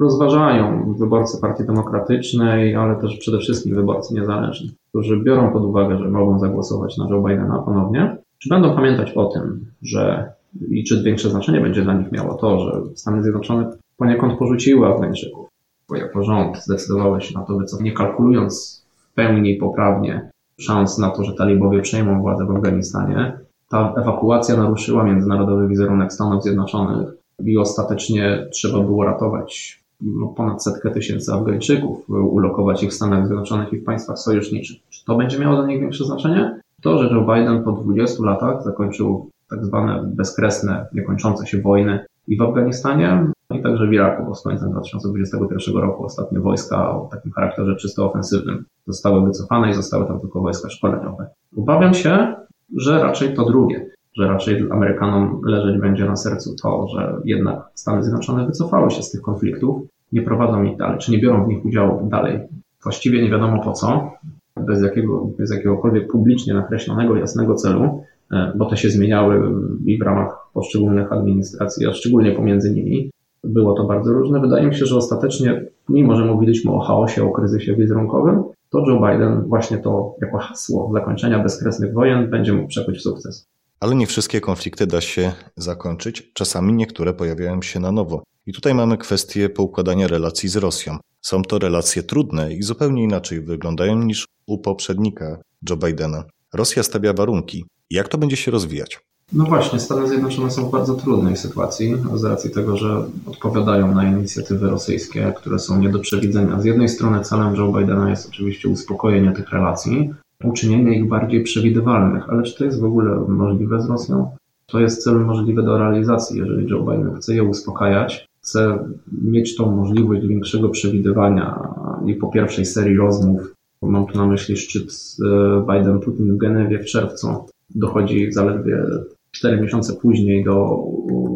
rozważają, 0.00 0.94
wyborcy 0.98 1.40
Partii 1.40 1.64
Demokratycznej, 1.64 2.74
ale 2.74 2.96
też 2.96 3.16
przede 3.16 3.38
wszystkim 3.38 3.74
wyborcy 3.74 4.14
niezależni, 4.14 4.70
którzy 4.88 5.20
biorą 5.20 5.52
pod 5.52 5.64
uwagę, 5.64 5.98
że 5.98 6.08
mogą 6.08 6.38
zagłosować 6.38 6.98
na 6.98 7.08
Joe 7.10 7.22
Bidena 7.22 7.58
ponownie, 7.58 8.16
czy 8.38 8.48
będą 8.48 8.74
pamiętać 8.74 9.12
o 9.12 9.24
tym, 9.24 9.66
że 9.82 10.32
i 10.70 10.84
czy 10.84 11.02
większe 11.02 11.30
znaczenie 11.30 11.60
będzie 11.60 11.82
dla 11.82 11.94
nich 11.94 12.12
miało 12.12 12.34
to, 12.34 12.58
że 12.58 12.82
Stany 12.94 13.22
Zjednoczone 13.22 13.70
poniekąd 13.96 14.38
porzuciły 14.38 14.86
Afgańczyków, 14.86 15.48
bo 15.88 15.96
jako 15.96 16.22
rząd 16.22 16.64
zdecydowały 16.64 17.20
się 17.20 17.38
na 17.38 17.44
to 17.44 17.58
wycofać, 17.58 17.84
nie 17.84 17.92
kalkulując 17.92 18.84
w 18.96 19.14
pełni 19.14 19.56
poprawnie 19.56 20.30
szans 20.58 20.98
na 20.98 21.10
to, 21.10 21.24
że 21.24 21.32
talibowie 21.32 21.80
przejmą 21.80 22.22
władzę 22.22 22.46
w 22.46 22.50
Afganistanie, 22.50 23.38
ta 23.68 23.94
ewakuacja 23.96 24.56
naruszyła 24.56 25.04
międzynarodowy 25.04 25.68
wizerunek 25.68 26.12
Stanów 26.12 26.42
Zjednoczonych 26.42 27.21
i 27.44 27.58
ostatecznie 27.58 28.46
trzeba 28.52 28.80
było 28.80 29.04
ratować 29.04 29.82
no, 30.00 30.26
ponad 30.26 30.64
setkę 30.64 30.90
tysięcy 30.90 31.32
Afgańczyków, 31.32 32.10
ulokować 32.10 32.82
ich 32.82 32.90
w 32.90 32.94
Stanach 32.94 33.26
Zjednoczonych 33.26 33.72
i 33.72 33.76
w 33.76 33.84
państwach 33.84 34.18
sojuszniczych. 34.18 34.76
Czy 34.90 35.04
to 35.04 35.16
będzie 35.16 35.38
miało 35.38 35.56
dla 35.56 35.66
nich 35.66 35.80
większe 35.80 36.04
znaczenie? 36.04 36.60
To, 36.82 36.98
że 36.98 37.14
Joe 37.14 37.34
Biden 37.34 37.64
po 37.64 37.72
20 37.72 38.24
latach 38.24 38.62
zakończył 38.62 39.30
tak 39.50 39.64
zwane 39.64 40.02
bezkresne, 40.14 40.86
niekończące 40.94 41.46
się 41.46 41.60
wojny 41.60 42.06
i 42.28 42.36
w 42.36 42.42
Afganistanie, 42.42 43.26
i 43.54 43.62
także 43.62 43.86
w 43.86 43.92
Iraku, 43.92 44.24
bo 44.26 44.34
z 44.34 44.42
końcem 44.42 44.70
2021 44.70 45.76
roku 45.76 46.04
ostatnie 46.04 46.40
wojska 46.40 46.90
o 46.90 47.08
takim 47.12 47.32
charakterze 47.32 47.76
czysto 47.76 48.10
ofensywnym 48.10 48.64
zostały 48.86 49.26
wycofane 49.26 49.70
i 49.70 49.74
zostały 49.74 50.06
tam 50.06 50.20
tylko 50.20 50.40
wojska 50.40 50.70
szkoleniowe. 50.70 51.26
Obawiam 51.56 51.94
się, 51.94 52.34
że 52.76 53.02
raczej 53.02 53.34
to 53.34 53.44
drugie 53.44 53.90
że 54.16 54.28
raczej 54.28 54.66
Amerykanom 54.70 55.40
leżeć 55.44 55.80
będzie 55.80 56.04
na 56.04 56.16
sercu 56.16 56.56
to, 56.62 56.88
że 56.88 57.16
jednak 57.24 57.58
Stany 57.74 58.02
Zjednoczone 58.02 58.46
wycofały 58.46 58.90
się 58.90 59.02
z 59.02 59.10
tych 59.10 59.22
konfliktów, 59.22 59.82
nie 60.12 60.22
prowadzą 60.22 60.62
ich 60.62 60.76
dalej, 60.76 60.98
czy 60.98 61.12
nie 61.12 61.18
biorą 61.18 61.44
w 61.44 61.48
nich 61.48 61.64
udziału 61.64 62.08
dalej. 62.08 62.40
Właściwie 62.82 63.22
nie 63.22 63.30
wiadomo 63.30 63.62
po 63.62 63.72
co, 63.72 64.10
bez, 64.56 64.82
jakiego, 64.82 65.28
bez 65.38 65.50
jakiegokolwiek 65.50 66.12
publicznie 66.12 66.54
nakreślonego, 66.54 67.16
jasnego 67.16 67.54
celu, 67.54 68.04
e, 68.32 68.52
bo 68.56 68.64
te 68.64 68.76
się 68.76 68.90
zmieniały 68.90 69.54
i 69.86 69.98
w 69.98 70.02
ramach 70.02 70.36
poszczególnych 70.54 71.12
administracji, 71.12 71.86
a 71.86 71.92
szczególnie 71.92 72.32
pomiędzy 72.32 72.74
nimi. 72.74 73.10
Było 73.44 73.74
to 73.74 73.84
bardzo 73.84 74.12
różne. 74.12 74.40
Wydaje 74.40 74.66
mi 74.66 74.74
się, 74.74 74.86
że 74.86 74.96
ostatecznie, 74.96 75.64
mimo 75.88 76.16
że 76.16 76.24
mówiliśmy 76.24 76.72
o 76.72 76.80
chaosie, 76.80 77.24
o 77.24 77.30
kryzysie 77.30 77.76
wizerunkowym, 77.76 78.42
to 78.70 78.78
Joe 78.78 79.08
Biden 79.08 79.42
właśnie 79.42 79.78
to 79.78 80.14
jako 80.20 80.38
hasło 80.38 80.90
zakończenia 80.92 81.38
bezkresnych 81.38 81.92
wojen 81.92 82.30
będzie 82.30 82.52
mógł 82.52 82.68
przekuć 82.68 82.98
w 82.98 83.02
sukces. 83.02 83.51
Ale 83.82 83.94
nie 83.94 84.06
wszystkie 84.06 84.40
konflikty 84.40 84.86
da 84.86 85.00
się 85.00 85.32
zakończyć, 85.56 86.32
czasami 86.34 86.72
niektóre 86.72 87.14
pojawiają 87.14 87.62
się 87.62 87.80
na 87.80 87.92
nowo. 87.92 88.22
I 88.46 88.52
tutaj 88.52 88.74
mamy 88.74 88.98
kwestię 88.98 89.48
poukładania 89.48 90.08
relacji 90.08 90.48
z 90.48 90.56
Rosją. 90.56 90.98
Są 91.20 91.42
to 91.42 91.58
relacje 91.58 92.02
trudne 92.02 92.54
i 92.54 92.62
zupełnie 92.62 93.04
inaczej 93.04 93.40
wyglądają 93.40 93.98
niż 93.98 94.26
u 94.46 94.58
poprzednika 94.58 95.38
Joe 95.70 95.76
Bidena. 95.76 96.24
Rosja 96.54 96.82
stawia 96.82 97.12
warunki. 97.12 97.64
Jak 97.90 98.08
to 98.08 98.18
będzie 98.18 98.36
się 98.36 98.50
rozwijać? 98.50 99.00
No 99.32 99.44
właśnie, 99.44 99.80
Stany 99.80 100.08
Zjednoczone 100.08 100.50
są 100.50 100.68
w 100.68 100.70
bardzo 100.70 100.94
trudnej 100.94 101.36
sytuacji 101.36 101.94
z 102.14 102.24
racji 102.24 102.50
tego, 102.50 102.76
że 102.76 103.04
odpowiadają 103.26 103.94
na 103.94 104.04
inicjatywy 104.04 104.70
rosyjskie, 104.70 105.32
które 105.36 105.58
są 105.58 105.78
nie 105.78 105.88
do 105.88 105.98
przewidzenia. 105.98 106.60
Z 106.60 106.64
jednej 106.64 106.88
strony 106.88 107.24
celem 107.24 107.54
Joe 107.54 107.72
Bidena 107.72 108.10
jest 108.10 108.28
oczywiście 108.28 108.68
uspokojenie 108.68 109.32
tych 109.32 109.50
relacji, 109.50 110.14
uczynienie 110.44 110.98
ich 110.98 111.08
bardziej 111.08 111.42
przewidywalnych. 111.42 112.30
Ale 112.30 112.42
czy 112.42 112.58
to 112.58 112.64
jest 112.64 112.80
w 112.80 112.84
ogóle 112.84 113.24
możliwe 113.28 113.82
z 113.82 113.90
Rosją? 113.90 114.30
To 114.66 114.80
jest 114.80 115.04
cel 115.04 115.20
możliwy 115.20 115.62
do 115.62 115.78
realizacji, 115.78 116.38
jeżeli 116.38 116.68
Joe 116.68 116.82
Biden 116.82 117.14
chce 117.14 117.34
je 117.34 117.42
uspokajać, 117.44 118.28
chce 118.40 118.78
mieć 119.22 119.56
tą 119.56 119.76
możliwość 119.76 120.26
większego 120.26 120.68
przewidywania 120.68 121.58
i 122.06 122.14
po 122.14 122.28
pierwszej 122.28 122.66
serii 122.66 122.96
rozmów, 122.96 123.54
mam 123.82 124.06
tu 124.06 124.18
na 124.18 124.26
myśli 124.26 124.56
szczyt 124.56 124.92
e, 124.92 125.26
Biden-Putin 125.66 126.34
w 126.34 126.36
Genewie 126.36 126.78
w 126.78 126.84
czerwcu, 126.84 127.28
dochodzi 127.74 128.32
zaledwie 128.32 128.84
4 129.30 129.60
miesiące 129.60 129.92
później 129.92 130.44
do 130.44 130.78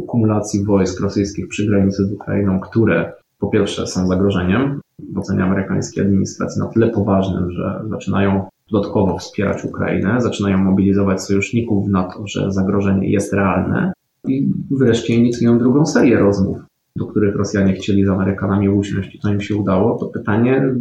kumulacji 0.06 0.64
wojsk 0.64 1.00
rosyjskich 1.00 1.48
przy 1.48 1.66
granicy 1.66 2.04
z 2.04 2.12
Ukrainą, 2.12 2.60
które 2.60 3.12
po 3.38 3.48
pierwsze 3.48 3.86
są 3.86 4.06
zagrożeniem 4.06 4.80
w 5.12 5.18
ocenie 5.18 5.44
amerykańskiej 5.44 6.04
administracji 6.04 6.60
na 6.60 6.68
tyle 6.68 6.90
poważnym, 6.90 7.50
że 7.50 7.80
zaczynają 7.90 8.48
dodatkowo 8.70 9.18
wspierać 9.18 9.64
Ukrainę, 9.64 10.20
zaczynają 10.20 10.58
mobilizować 10.58 11.22
sojuszników 11.22 11.88
na 11.88 12.04
to, 12.04 12.26
że 12.26 12.52
zagrożenie 12.52 13.10
jest 13.10 13.32
realne 13.32 13.92
i 14.28 14.52
wreszcie 14.70 15.14
inicjują 15.14 15.58
drugą 15.58 15.86
serię 15.86 16.18
rozmów, 16.18 16.58
do 16.96 17.06
których 17.06 17.36
Rosjanie 17.36 17.72
chcieli 17.72 18.04
z 18.04 18.08
Amerykanami 18.08 18.68
usiąść 18.68 19.14
i 19.14 19.18
to 19.18 19.32
im 19.32 19.40
się 19.40 19.56
udało. 19.56 19.98
To 19.98 20.06
pytanie, 20.06 20.74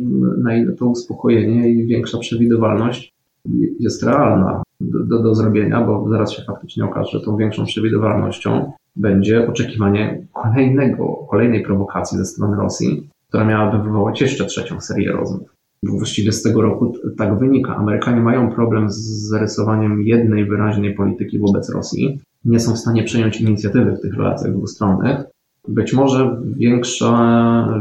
na 0.44 0.56
ile 0.58 0.74
to 0.74 0.86
uspokojenie 0.86 1.70
i 1.70 1.86
większa 1.86 2.18
przewidywalność 2.18 3.14
jest 3.80 4.04
realna 4.04 4.64
do, 4.82 5.04
do, 5.04 5.24
do 5.24 5.36
zrobienia, 5.36 5.82
bo 5.82 6.10
zaraz 6.10 6.32
się 6.32 6.44
faktycznie 6.44 6.86
okaże, 6.86 7.20
że 7.20 7.26
tą 7.26 7.38
większą 7.38 7.66
przewidywalnością 7.66 8.72
będzie 8.96 9.50
oczekiwanie 9.50 10.28
kolejnego, 10.34 11.28
kolejnej 11.30 11.64
prowokacji 11.64 12.18
ze 12.18 12.26
strony 12.26 12.58
Rosji, 12.58 13.10
która 13.28 13.46
miałaby 13.46 13.84
wywołać 13.84 14.22
jeszcze 14.22 14.46
trzecią 14.46 14.82
serię 14.82 15.12
rozmów 15.12 15.55
właściwie 15.90 16.32
z 16.32 16.42
tego 16.42 16.62
roku 16.62 16.94
tak 17.18 17.40
wynika. 17.40 17.76
Amerykanie 17.76 18.22
mają 18.22 18.52
problem 18.52 18.90
z 18.90 18.96
zarysowaniem 19.30 20.02
jednej 20.02 20.46
wyraźnej 20.46 20.94
polityki 20.94 21.40
wobec 21.40 21.70
Rosji. 21.70 22.20
Nie 22.46 22.60
są 22.60 22.74
w 22.74 22.80
stanie 22.80 23.04
przejąć 23.04 23.42
inicjatywy 23.42 23.92
w 23.92 24.02
tych 24.02 24.14
relacjach 24.14 24.54
dwustronnych. 24.54 25.24
Być 25.68 25.94
może 25.94 26.42
większe, 26.58 27.08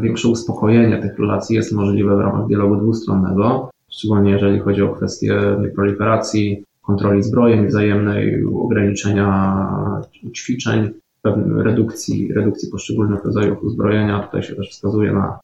większe 0.02 0.28
uspokojenie 0.28 1.02
tych 1.02 1.18
relacji 1.18 1.56
jest 1.56 1.72
możliwe 1.72 2.16
w 2.16 2.20
ramach 2.20 2.46
dialogu 2.46 2.76
dwustronnego, 2.76 3.70
szczególnie 3.90 4.30
jeżeli 4.30 4.58
chodzi 4.58 4.82
o 4.82 4.88
kwestie 4.88 5.40
proliferacji, 5.74 6.64
kontroli 6.82 7.22
zbrojeń 7.22 7.66
wzajemnej, 7.66 8.44
ograniczenia 8.44 9.68
ćwiczeń, 10.34 10.90
redukcji, 11.56 12.32
redukcji 12.32 12.70
poszczególnych 12.70 13.24
rodzajów 13.24 13.62
uzbrojenia. 13.62 14.22
Tutaj 14.22 14.42
się 14.42 14.54
też 14.54 14.70
wskazuje 14.70 15.12
na 15.12 15.38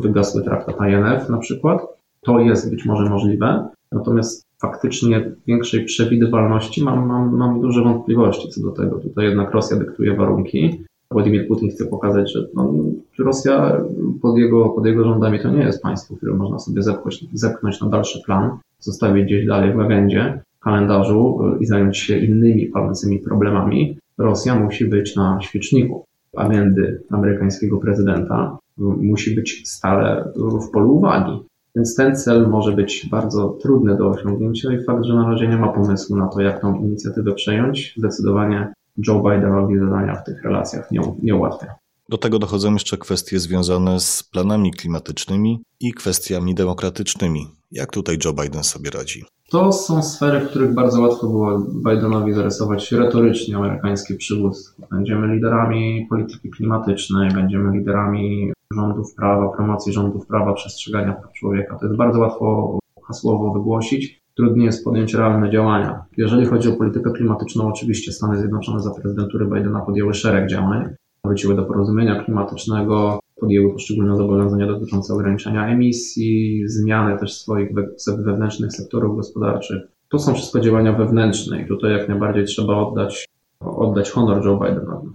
wygasły 0.00 0.42
traktat 0.42 0.76
INF 0.90 1.28
na 1.28 1.38
przykład. 1.38 1.86
To 2.20 2.40
jest 2.40 2.70
być 2.70 2.84
może 2.84 3.10
możliwe, 3.10 3.68
natomiast 3.92 4.46
faktycznie 4.60 5.32
większej 5.46 5.84
przewidywalności 5.84 6.84
mam, 6.84 7.06
mam, 7.06 7.36
mam 7.36 7.60
duże 7.60 7.82
wątpliwości 7.82 8.48
co 8.48 8.62
do 8.62 8.70
tego. 8.70 8.98
Tutaj 8.98 9.24
jednak 9.24 9.50
Rosja 9.50 9.76
dyktuje 9.76 10.16
warunki. 10.16 10.84
Władimir 11.10 11.48
Putin 11.48 11.70
chce 11.70 11.86
pokazać, 11.86 12.32
że 12.32 12.46
no, 12.54 12.74
Rosja 13.18 13.80
pod 14.22 14.38
jego, 14.38 14.68
pod 14.68 14.86
jego 14.86 15.04
rządami 15.04 15.40
to 15.40 15.50
nie 15.50 15.62
jest 15.62 15.82
państwo, 15.82 16.16
które 16.16 16.34
można 16.34 16.58
sobie 16.58 16.82
zepchnąć, 16.82 17.26
zepchnąć 17.32 17.80
na 17.80 17.88
dalszy 17.88 18.22
plan, 18.26 18.50
zostawić 18.78 19.24
gdzieś 19.24 19.46
dalej 19.46 19.72
w 19.72 19.80
agendzie, 19.80 20.42
kalendarzu 20.60 21.38
i 21.60 21.66
zająć 21.66 21.98
się 21.98 22.18
innymi 22.18 22.66
palącymi 22.66 23.18
problemami, 23.18 23.98
Rosja 24.18 24.54
musi 24.54 24.84
być 24.84 25.16
na 25.16 25.38
świeczniku 25.40 26.04
agendy 26.36 27.02
amerykańskiego 27.10 27.78
prezydenta, 27.78 28.58
musi 28.78 29.34
być 29.34 29.68
stale 29.68 30.32
w 30.36 30.70
polu 30.70 30.96
uwagi. 30.96 31.40
Więc 31.76 31.96
ten 31.96 32.16
cel 32.16 32.48
może 32.48 32.72
być 32.72 33.08
bardzo 33.10 33.48
trudny 33.48 33.96
do 33.96 34.08
osiągnięcia 34.08 34.72
i 34.72 34.84
fakt, 34.84 35.04
że 35.04 35.14
na 35.14 35.30
razie 35.30 35.48
nie 35.48 35.56
ma 35.56 35.68
pomysłu 35.68 36.16
na 36.16 36.28
to, 36.28 36.40
jak 36.40 36.60
tą 36.60 36.74
inicjatywę 36.74 37.34
przejąć, 37.34 37.94
zdecydowanie 37.96 38.72
Joe 39.08 39.22
Bidenowi 39.22 39.78
zadania 39.78 40.14
w 40.14 40.24
tych 40.24 40.42
relacjach 40.42 40.90
nie, 40.90 41.00
nie 41.22 41.36
ułatwia. 41.36 41.74
Do 42.08 42.18
tego 42.18 42.38
dochodzą 42.38 42.72
jeszcze 42.72 42.98
kwestie 42.98 43.38
związane 43.38 44.00
z 44.00 44.22
planami 44.22 44.72
klimatycznymi 44.72 45.62
i 45.80 45.92
kwestiami 45.92 46.54
demokratycznymi. 46.54 47.46
Jak 47.70 47.90
tutaj 47.90 48.18
Joe 48.24 48.32
Biden 48.32 48.64
sobie 48.64 48.90
radzi? 48.90 49.24
To 49.50 49.72
są 49.72 50.02
sfery, 50.02 50.40
w 50.40 50.48
których 50.48 50.74
bardzo 50.74 51.00
łatwo 51.00 51.26
było 51.26 51.58
Bidenowi 51.58 52.32
zarysować 52.32 52.92
retorycznie 52.92 53.56
amerykańskie 53.56 54.14
przywództwo. 54.14 54.82
Będziemy 54.90 55.34
liderami 55.34 56.06
polityki 56.10 56.50
klimatycznej, 56.50 57.30
będziemy 57.30 57.78
liderami 57.78 58.52
rządów 58.72 59.14
prawa, 59.14 59.48
promocji 59.48 59.92
rządów 59.92 60.26
prawa, 60.26 60.52
przestrzegania 60.52 61.12
praw 61.12 61.32
człowieka. 61.32 61.78
To 61.78 61.86
jest 61.86 61.96
bardzo 61.96 62.20
łatwo 62.20 62.78
hasłowo 63.06 63.52
wygłosić. 63.52 64.22
Trudniej 64.36 64.66
jest 64.66 64.84
podjąć 64.84 65.14
realne 65.14 65.50
działania. 65.50 66.04
Jeżeli 66.16 66.46
chodzi 66.46 66.68
o 66.68 66.76
politykę 66.76 67.10
klimatyczną, 67.10 67.68
oczywiście 67.68 68.12
Stany 68.12 68.38
Zjednoczone 68.38 68.80
za 68.80 68.90
prezydentury 68.90 69.46
Bidena 69.46 69.80
podjęły 69.80 70.14
szereg 70.14 70.48
działań. 70.48 70.88
Wróciły 71.24 71.54
do 71.54 71.62
porozumienia 71.62 72.24
klimatycznego, 72.24 73.20
podjęły 73.40 73.72
poszczególne 73.72 74.16
zobowiązania 74.16 74.66
dotyczące 74.66 75.14
ograniczenia 75.14 75.68
emisji, 75.68 76.62
zmiany 76.68 77.18
też 77.18 77.34
swoich 77.34 77.70
wewnętrznych 78.18 78.72
sektorów 78.72 79.16
gospodarczych. 79.16 79.82
To 80.08 80.18
są 80.18 80.34
wszystko 80.34 80.60
działania 80.60 80.92
wewnętrzne 80.92 81.62
i 81.62 81.68
tutaj 81.68 81.92
jak 81.92 82.08
najbardziej 82.08 82.44
trzeba 82.44 82.76
oddać, 82.76 83.28
oddać 83.60 84.10
honor 84.10 84.46
Joe 84.46 84.60
Bidenowi. 84.60 85.08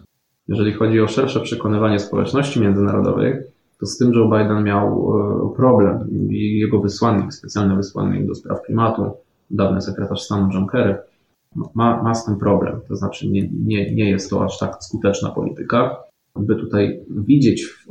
Jeżeli 0.48 0.74
chodzi 0.74 1.02
o 1.02 1.08
szersze 1.08 1.40
przekonywanie 1.40 2.00
społeczności 2.00 2.62
międzynarodowej, 2.62 3.36
to 3.80 3.86
z 3.86 3.98
tym 3.98 4.12
Joe 4.14 4.26
Biden 4.26 4.64
miał 4.64 5.14
e, 5.52 5.56
problem 5.56 6.10
i 6.30 6.60
jego 6.60 6.82
wysłannik, 6.82 7.34
specjalny 7.34 7.76
wysłannik 7.76 8.28
do 8.28 8.36
spraw 8.36 8.62
klimatu, 8.62 9.12
dawny 9.52 9.82
sekretarz 9.82 10.22
stanu 10.22 10.50
John 10.54 10.68
Kerry, 10.68 10.96
ma, 11.76 12.04
ma 12.04 12.14
z 12.14 12.26
tym 12.26 12.38
problem. 12.38 12.80
To 12.88 12.96
znaczy 12.96 13.30
nie, 13.30 13.50
nie, 13.66 13.96
nie 13.96 14.10
jest 14.10 14.30
to 14.30 14.44
aż 14.46 14.60
tak 14.60 14.84
skuteczna 14.84 15.30
polityka. 15.30 15.98
By 16.36 16.56
tutaj 16.56 17.00
widzieć 17.10 17.66
w, 17.66 17.86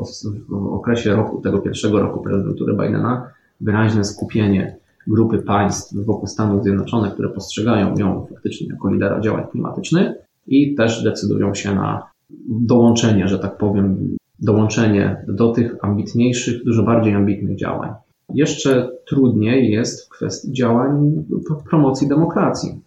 w 0.48 0.74
okresie 0.74 1.16
roku, 1.16 1.40
tego 1.40 1.58
pierwszego 1.58 2.00
roku 2.00 2.20
prezydentury 2.20 2.72
Bidena 2.72 3.30
wyraźne 3.60 4.04
skupienie 4.04 4.76
grupy 5.06 5.38
państw 5.38 5.94
wokół 6.04 6.26
Stanów 6.26 6.62
Zjednoczonych, 6.62 7.12
które 7.12 7.28
postrzegają 7.28 7.94
ją 7.96 8.26
faktycznie 8.30 8.66
jako 8.66 8.92
lidera 8.92 9.20
działań 9.20 9.44
klimatycznych 9.50 10.12
i 10.46 10.74
też 10.74 11.04
decydują 11.04 11.54
się 11.54 11.74
na 11.74 12.15
dołączenie, 12.48 13.28
że 13.28 13.38
tak 13.38 13.58
powiem, 13.58 14.16
dołączenie 14.38 15.24
do 15.28 15.52
tych 15.52 15.84
ambitniejszych, 15.84 16.64
dużo 16.64 16.82
bardziej 16.82 17.14
ambitnych 17.14 17.58
działań. 17.58 17.90
Jeszcze 18.34 18.90
trudniej 19.08 19.70
jest 19.70 20.06
w 20.06 20.08
kwestii 20.08 20.52
działań 20.52 21.24
promocji 21.70 22.08
demokracji. 22.08 22.80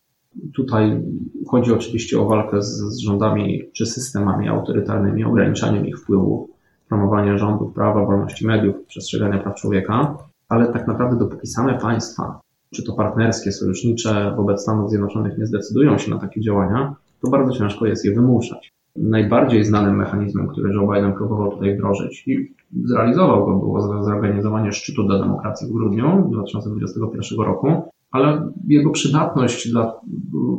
Tutaj 0.55 1.01
chodzi 1.47 1.73
oczywiście 1.73 2.19
o 2.19 2.25
walkę 2.25 2.61
z, 2.61 2.77
z 2.77 2.99
rządami 2.99 3.61
czy 3.73 3.85
systemami 3.85 4.47
autorytarnymi, 4.47 5.23
ograniczaniem 5.23 5.87
ich 5.87 5.99
wpływu, 5.99 6.49
promowanie 6.89 7.37
rządów 7.37 7.73
prawa, 7.73 8.05
wolności 8.05 8.47
mediów, 8.47 8.75
przestrzegania 8.87 9.37
praw 9.37 9.55
człowieka, 9.55 10.17
ale 10.49 10.67
tak 10.67 10.87
naprawdę 10.87 11.19
dopóki 11.19 11.47
same 11.47 11.77
państwa, 11.77 12.39
czy 12.73 12.83
to 12.83 12.93
partnerskie, 12.93 13.51
sojusznicze 13.51 14.33
wobec 14.37 14.61
Stanów 14.61 14.89
Zjednoczonych 14.89 15.37
nie 15.37 15.45
zdecydują 15.45 15.97
się 15.97 16.11
na 16.11 16.19
takie 16.19 16.41
działania, 16.41 16.95
to 17.21 17.29
bardzo 17.29 17.51
ciężko 17.51 17.85
jest 17.85 18.05
je 18.05 18.13
wymuszać 18.15 18.78
najbardziej 18.95 19.65
znanym 19.65 19.97
mechanizmem, 19.97 20.47
który 20.47 20.73
Joe 20.73 20.93
Biden 20.93 21.13
próbował 21.13 21.51
tutaj 21.51 21.75
wdrożyć 21.75 22.27
i 22.27 22.53
zrealizował 22.83 23.45
go, 23.45 23.55
było 23.55 24.03
zorganizowanie 24.03 24.71
szczytu 24.71 25.03
dla 25.03 25.19
demokracji 25.19 25.67
w 25.67 25.71
grudniu 25.71 26.29
2021 26.31 27.39
roku, 27.39 27.67
ale 28.11 28.51
jego 28.67 28.91
przydatność 28.91 29.71
dla 29.71 29.93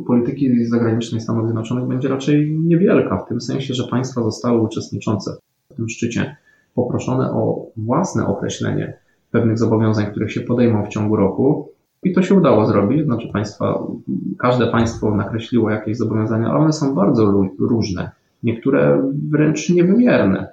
polityki 0.07 0.65
zagranicznej 0.65 1.21
Stanów 1.21 1.43
Zjednoczonych 1.43 1.87
będzie 1.87 2.09
raczej 2.09 2.59
niewielka, 2.59 3.17
w 3.17 3.27
tym 3.27 3.41
sensie, 3.41 3.73
że 3.73 3.83
państwa 3.83 4.23
zostały 4.23 4.61
uczestniczące 4.61 5.31
w 5.69 5.75
tym 5.75 5.89
szczycie 5.89 6.35
poproszone 6.75 7.31
o 7.31 7.65
własne 7.77 8.27
określenie 8.27 8.93
pewnych 9.31 9.57
zobowiązań, 9.57 10.05
których 10.05 10.31
się 10.31 10.41
podejmą 10.41 10.85
w 10.85 10.89
ciągu 10.89 11.15
roku. 11.15 11.71
I 12.03 12.13
to 12.13 12.21
się 12.21 12.35
udało 12.35 12.65
zrobić, 12.65 13.05
znaczy 13.05 13.27
państwa, 13.33 13.83
każde 14.39 14.67
państwo 14.67 15.15
nakreśliło 15.15 15.69
jakieś 15.69 15.97
zobowiązania, 15.97 16.49
ale 16.49 16.59
one 16.59 16.73
są 16.73 16.95
bardzo 16.95 17.45
różne 17.59 18.11
niektóre 18.43 19.11
wręcz 19.31 19.69
niewymierne. 19.69 20.47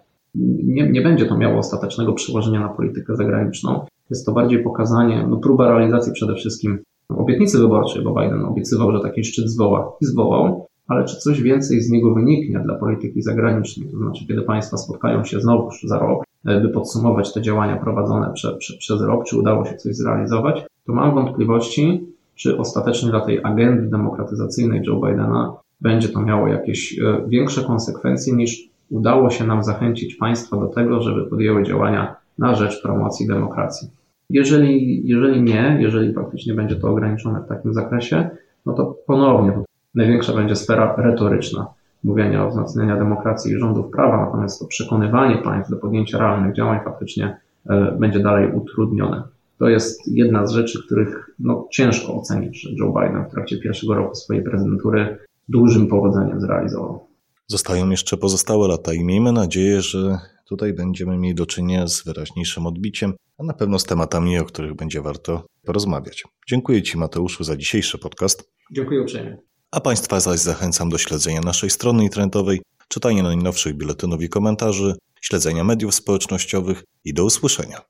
Nie, 0.64 0.90
nie 0.90 1.03
będzie 1.03 1.27
to 1.27 1.38
miało 1.38 1.59
ostatecznego 1.59 2.12
przełożenia 2.12 2.61
na 2.61 2.68
politykę 2.68 3.16
zagraniczną. 3.16 3.81
Jest 4.11 4.27
to 4.27 4.33
bardziej 4.33 4.62
pokazanie, 4.62 5.27
no 5.31 5.37
próba 5.37 5.68
realizacji 5.68 6.12
przede 6.12 6.35
wszystkim 6.35 6.79
obietnicy 7.09 7.59
wyborczej, 7.59 8.03
bo 8.03 8.22
Biden 8.22 8.44
obiecywał, 8.44 8.92
że 8.92 9.01
taki 9.01 9.24
szczyt 9.24 9.51
zwoła 9.51 9.92
i 10.01 10.05
zwołał, 10.05 10.66
ale 10.88 11.05
czy 11.05 11.16
coś 11.16 11.42
więcej 11.42 11.81
z 11.81 11.90
niego 11.90 12.14
wyniknie 12.14 12.61
dla 12.61 12.74
polityki 12.74 13.22
zagranicznej? 13.22 13.88
To 13.88 13.96
znaczy, 13.96 14.27
kiedy 14.27 14.42
państwa 14.42 14.77
spotkają 14.77 15.24
się 15.24 15.40
znowuż 15.40 15.83
za 15.83 15.98
rok, 15.98 16.24
e, 16.46 16.61
by 16.61 16.68
podsumować 16.68 17.33
te 17.33 17.42
działania 17.42 17.77
prowadzone 17.77 18.33
prze, 18.33 18.57
prze, 18.57 18.77
przez 18.79 19.01
rok, 19.01 19.24
czy 19.24 19.38
udało 19.38 19.64
się 19.64 19.77
coś 19.77 19.96
zrealizować, 19.96 20.66
to 20.87 20.92
mam 20.92 21.14
wątpliwości, 21.14 22.07
czy 22.35 22.59
ostatecznie 22.59 23.11
dla 23.11 23.20
tej 23.20 23.40
agendy 23.44 23.90
demokratyzacyjnej 23.90 24.83
Joe 24.87 25.01
Bidena 25.01 25.57
będzie 25.80 26.08
to 26.08 26.22
miało 26.22 26.48
jakieś 26.48 26.98
e, 26.98 27.28
większe 27.28 27.64
konsekwencje 27.64 28.36
niż 28.36 28.68
udało 28.90 29.30
się 29.30 29.46
nam 29.46 29.64
zachęcić 29.64 30.14
państwa 30.14 30.56
do 30.56 30.66
tego, 30.66 31.02
żeby 31.02 31.26
podjęły 31.26 31.62
działania 31.62 32.16
na 32.38 32.54
rzecz 32.54 32.82
promocji 32.82 33.26
demokracji. 33.26 33.90
Jeżeli, 34.30 35.02
jeżeli 35.08 35.42
nie, 35.42 35.78
jeżeli 35.80 36.14
faktycznie 36.14 36.54
będzie 36.54 36.76
to 36.76 36.88
ograniczone 36.88 37.40
w 37.40 37.48
takim 37.48 37.74
zakresie, 37.74 38.30
no 38.66 38.72
to 38.72 38.96
ponownie 39.06 39.52
największa 39.94 40.32
będzie 40.32 40.56
sfera 40.56 40.94
retoryczna 40.98 41.66
mówienia 42.04 42.46
o 42.46 42.50
wzmacnianiu 42.50 42.98
demokracji 42.98 43.52
i 43.52 43.58
rządów 43.58 43.90
prawa, 43.90 44.24
natomiast 44.24 44.60
to 44.60 44.66
przekonywanie 44.66 45.38
państw 45.38 45.70
do 45.70 45.76
podjęcia 45.76 46.18
realnych 46.18 46.54
działań 46.54 46.80
faktycznie 46.84 47.36
e, 47.70 47.96
będzie 48.00 48.20
dalej 48.20 48.52
utrudnione. 48.52 49.22
To 49.58 49.68
jest 49.68 50.08
jedna 50.08 50.46
z 50.46 50.50
rzeczy, 50.50 50.82
których 50.86 51.30
no, 51.38 51.66
ciężko 51.70 52.14
ocenić, 52.14 52.62
że 52.62 52.70
Joe 52.78 52.94
Biden 53.00 53.24
w 53.24 53.30
trakcie 53.30 53.58
pierwszego 53.58 53.94
roku 53.94 54.14
swojej 54.14 54.42
prezydentury 54.42 55.18
dużym 55.48 55.87
powodzeniem 55.87 56.40
zrealizował. 56.40 57.08
Zostają 57.46 57.90
jeszcze 57.90 58.16
pozostałe 58.16 58.68
lata 58.68 58.94
i 58.94 59.04
miejmy 59.04 59.32
nadzieję, 59.32 59.82
że 59.82 60.18
tutaj 60.48 60.72
będziemy 60.72 61.18
mieli 61.18 61.34
do 61.34 61.46
czynienia 61.46 61.87
z 61.87 62.04
wyraźniejszym 62.04 62.66
odbiciem, 62.66 63.14
a 63.38 63.44
na 63.44 63.54
pewno 63.54 63.78
z 63.78 63.84
tematami, 63.84 64.38
o 64.38 64.44
których 64.44 64.74
będzie 64.74 65.02
warto 65.02 65.46
porozmawiać. 65.64 66.24
Dziękuję 66.48 66.82
Ci, 66.82 66.98
Mateuszu, 66.98 67.44
za 67.44 67.56
dzisiejszy 67.56 67.98
podcast. 67.98 68.50
Dziękuję 68.72 69.02
uprzejmie. 69.02 69.38
A 69.70 69.80
Państwa 69.80 70.20
zaś 70.20 70.40
zachęcam 70.40 70.88
do 70.88 70.98
śledzenia 70.98 71.40
naszej 71.40 71.70
strony 71.70 72.04
internetowej, 72.04 72.62
czytania 72.88 73.22
najnowszych 73.22 73.76
biuletynów 73.76 74.22
i 74.22 74.28
komentarzy, 74.28 74.94
śledzenia 75.20 75.64
mediów 75.64 75.94
społecznościowych 75.94 76.84
i 77.04 77.14
do 77.14 77.24
usłyszenia. 77.24 77.80